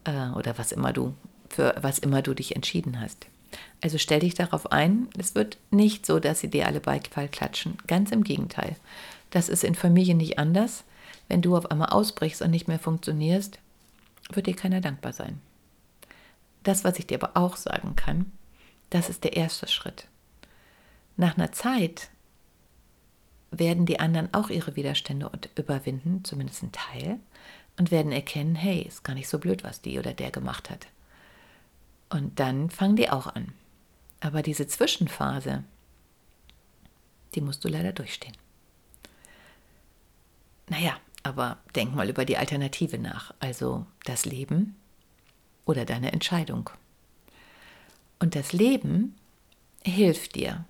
äh, 0.04 0.28
oder 0.36 0.56
was 0.56 0.70
immer 0.70 0.92
du, 0.92 1.14
für 1.52 1.74
was 1.80 1.98
immer 1.98 2.22
du 2.22 2.34
dich 2.34 2.56
entschieden 2.56 3.00
hast. 3.00 3.26
Also 3.80 3.98
stell 3.98 4.20
dich 4.20 4.34
darauf 4.34 4.72
ein, 4.72 5.08
es 5.18 5.34
wird 5.34 5.58
nicht 5.70 6.06
so, 6.06 6.18
dass 6.20 6.40
sie 6.40 6.48
dir 6.48 6.66
alle 6.66 6.80
Beifall 6.80 7.28
klatschen. 7.28 7.76
Ganz 7.86 8.12
im 8.12 8.24
Gegenteil. 8.24 8.76
Das 9.30 9.48
ist 9.48 9.64
in 9.64 9.74
Familien 9.74 10.18
nicht 10.18 10.38
anders. 10.38 10.84
Wenn 11.28 11.42
du 11.42 11.56
auf 11.56 11.70
einmal 11.70 11.88
ausbrichst 11.88 12.42
und 12.42 12.50
nicht 12.50 12.68
mehr 12.68 12.78
funktionierst, 12.78 13.58
wird 14.30 14.46
dir 14.46 14.56
keiner 14.56 14.80
dankbar 14.80 15.12
sein. 15.12 15.40
Das, 16.62 16.84
was 16.84 16.98
ich 16.98 17.06
dir 17.06 17.22
aber 17.22 17.36
auch 17.36 17.56
sagen 17.56 17.96
kann, 17.96 18.30
das 18.90 19.08
ist 19.08 19.24
der 19.24 19.36
erste 19.36 19.66
Schritt. 19.68 20.06
Nach 21.16 21.36
einer 21.36 21.52
Zeit 21.52 22.10
werden 23.50 23.86
die 23.86 24.00
anderen 24.00 24.32
auch 24.32 24.48
ihre 24.48 24.76
Widerstände 24.76 25.30
überwinden, 25.56 26.24
zumindest 26.24 26.62
ein 26.62 26.72
Teil, 26.72 27.18
und 27.78 27.90
werden 27.90 28.12
erkennen, 28.12 28.54
hey, 28.54 28.82
ist 28.82 29.02
gar 29.02 29.14
nicht 29.14 29.28
so 29.28 29.38
blöd, 29.38 29.64
was 29.64 29.80
die 29.80 29.98
oder 29.98 30.12
der 30.12 30.30
gemacht 30.30 30.70
hat. 30.70 30.86
Und 32.12 32.38
dann 32.38 32.68
fangen 32.68 32.96
die 32.96 33.08
auch 33.08 33.26
an. 33.26 33.54
Aber 34.20 34.42
diese 34.42 34.66
Zwischenphase, 34.66 35.64
die 37.34 37.40
musst 37.40 37.64
du 37.64 37.68
leider 37.68 37.92
durchstehen. 37.92 38.36
Naja, 40.68 40.94
aber 41.22 41.56
denk 41.74 41.94
mal 41.94 42.10
über 42.10 42.26
die 42.26 42.36
Alternative 42.36 42.98
nach, 42.98 43.32
also 43.40 43.86
das 44.04 44.26
Leben 44.26 44.76
oder 45.64 45.86
deine 45.86 46.12
Entscheidung. 46.12 46.68
Und 48.18 48.34
das 48.34 48.52
Leben 48.52 49.16
hilft 49.82 50.34
dir. 50.34 50.66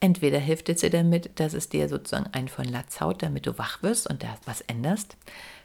Entweder 0.00 0.40
hilft 0.40 0.68
es 0.70 0.80
dir 0.80 0.90
damit, 0.90 1.38
dass 1.38 1.54
es 1.54 1.68
dir 1.68 1.88
sozusagen 1.88 2.26
einen 2.34 2.48
von 2.48 2.64
Latz 2.64 3.00
haut, 3.00 3.22
damit 3.22 3.46
du 3.46 3.58
wach 3.58 3.80
wirst 3.84 4.10
und 4.10 4.24
da 4.24 4.36
was 4.44 4.60
änderst. 4.62 5.16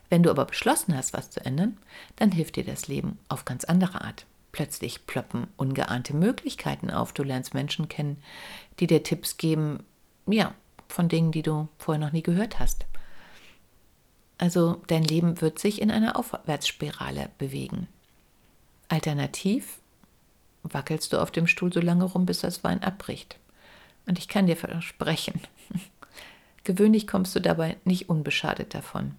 Wenn 0.10 0.24
du 0.24 0.30
aber 0.32 0.46
beschlossen 0.46 0.96
hast, 0.96 1.14
was 1.14 1.30
zu 1.30 1.46
ändern, 1.46 1.78
dann 2.16 2.32
hilft 2.32 2.56
dir 2.56 2.64
das 2.64 2.88
Leben 2.88 3.20
auf 3.30 3.46
ganz 3.46 3.64
andere 3.64 4.02
Art. 4.02 4.26
Plötzlich 4.52 5.06
ploppen 5.06 5.48
ungeahnte 5.58 6.16
Möglichkeiten 6.16 6.90
auf. 6.90 7.14
Du 7.14 7.24
lernst 7.24 7.54
Menschen 7.54 7.88
kennen, 7.88 8.18
die 8.80 8.88
dir 8.88 9.04
Tipps 9.04 9.38
geben, 9.38 9.84
ja, 10.26 10.54
von 10.88 11.08
Dingen, 11.08 11.32
die 11.32 11.44
du 11.44 11.68
vorher 11.78 12.04
noch 12.04 12.14
nie 12.14 12.24
gehört 12.24 12.60
hast. 12.60 12.86
Also 14.40 14.82
dein 14.88 15.04
Leben 15.04 15.42
wird 15.42 15.60
sich 15.60 15.82
in 15.82 15.92
einer 15.92 16.18
Aufwärtsspirale 16.18 17.30
bewegen. 17.38 17.88
Alternativ 18.88 19.80
wackelst 20.64 21.14
du 21.14 21.22
auf 21.22 21.30
dem 21.30 21.46
Stuhl 21.46 21.72
so 21.72 21.80
lange 21.80 22.06
rum, 22.06 22.26
bis 22.26 22.40
das 22.40 22.64
Wein 22.64 22.82
abbricht. 22.82 23.38
Und 24.08 24.18
ich 24.18 24.28
kann 24.28 24.48
dir 24.48 24.58
versprechen, 24.58 25.40
gewöhnlich 26.64 27.06
kommst 27.06 27.36
du 27.36 27.40
dabei 27.40 27.78
nicht 27.84 28.10
unbeschadet 28.10 28.74
davon. 28.74 29.16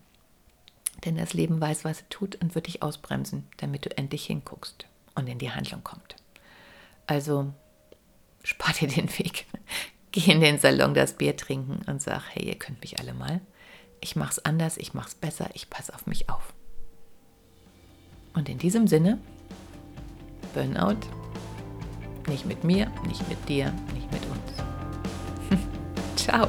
Denn 1.04 1.16
das 1.16 1.32
Leben 1.32 1.60
weiß, 1.60 1.84
was 1.84 2.00
es 2.00 2.08
tut 2.10 2.36
und 2.36 2.54
wird 2.54 2.66
dich 2.66 2.82
ausbremsen, 2.82 3.46
damit 3.56 3.86
du 3.86 3.96
endlich 3.96 4.26
hinguckst 4.26 4.86
und 5.14 5.28
in 5.28 5.38
die 5.38 5.50
Handlung 5.50 5.82
kommst. 5.82 6.16
Also 7.06 7.52
spar 8.42 8.72
dir 8.74 8.88
den 8.88 9.08
Weg. 9.18 9.46
Geh 10.12 10.32
in 10.32 10.40
den 10.40 10.58
Salon 10.58 10.94
das 10.94 11.16
Bier 11.16 11.36
trinken 11.36 11.82
und 11.86 12.02
sag, 12.02 12.22
hey, 12.30 12.44
ihr 12.44 12.58
könnt 12.58 12.80
mich 12.80 12.98
alle 12.98 13.14
mal. 13.14 13.40
Ich 14.00 14.16
mach's 14.16 14.38
anders, 14.38 14.76
ich 14.76 14.92
mach's 14.92 15.14
besser, 15.14 15.48
ich 15.54 15.70
passe 15.70 15.94
auf 15.94 16.06
mich 16.06 16.28
auf. 16.28 16.52
Und 18.34 18.48
in 18.48 18.58
diesem 18.58 18.86
Sinne, 18.86 19.18
Burnout 20.54 20.98
nicht 22.26 22.46
mit 22.46 22.64
mir, 22.64 22.90
nicht 23.06 23.28
mit 23.28 23.48
dir, 23.48 23.72
nicht 23.94 24.10
mit 24.12 24.22
uns. 24.26 25.60
Ciao. 26.16 26.48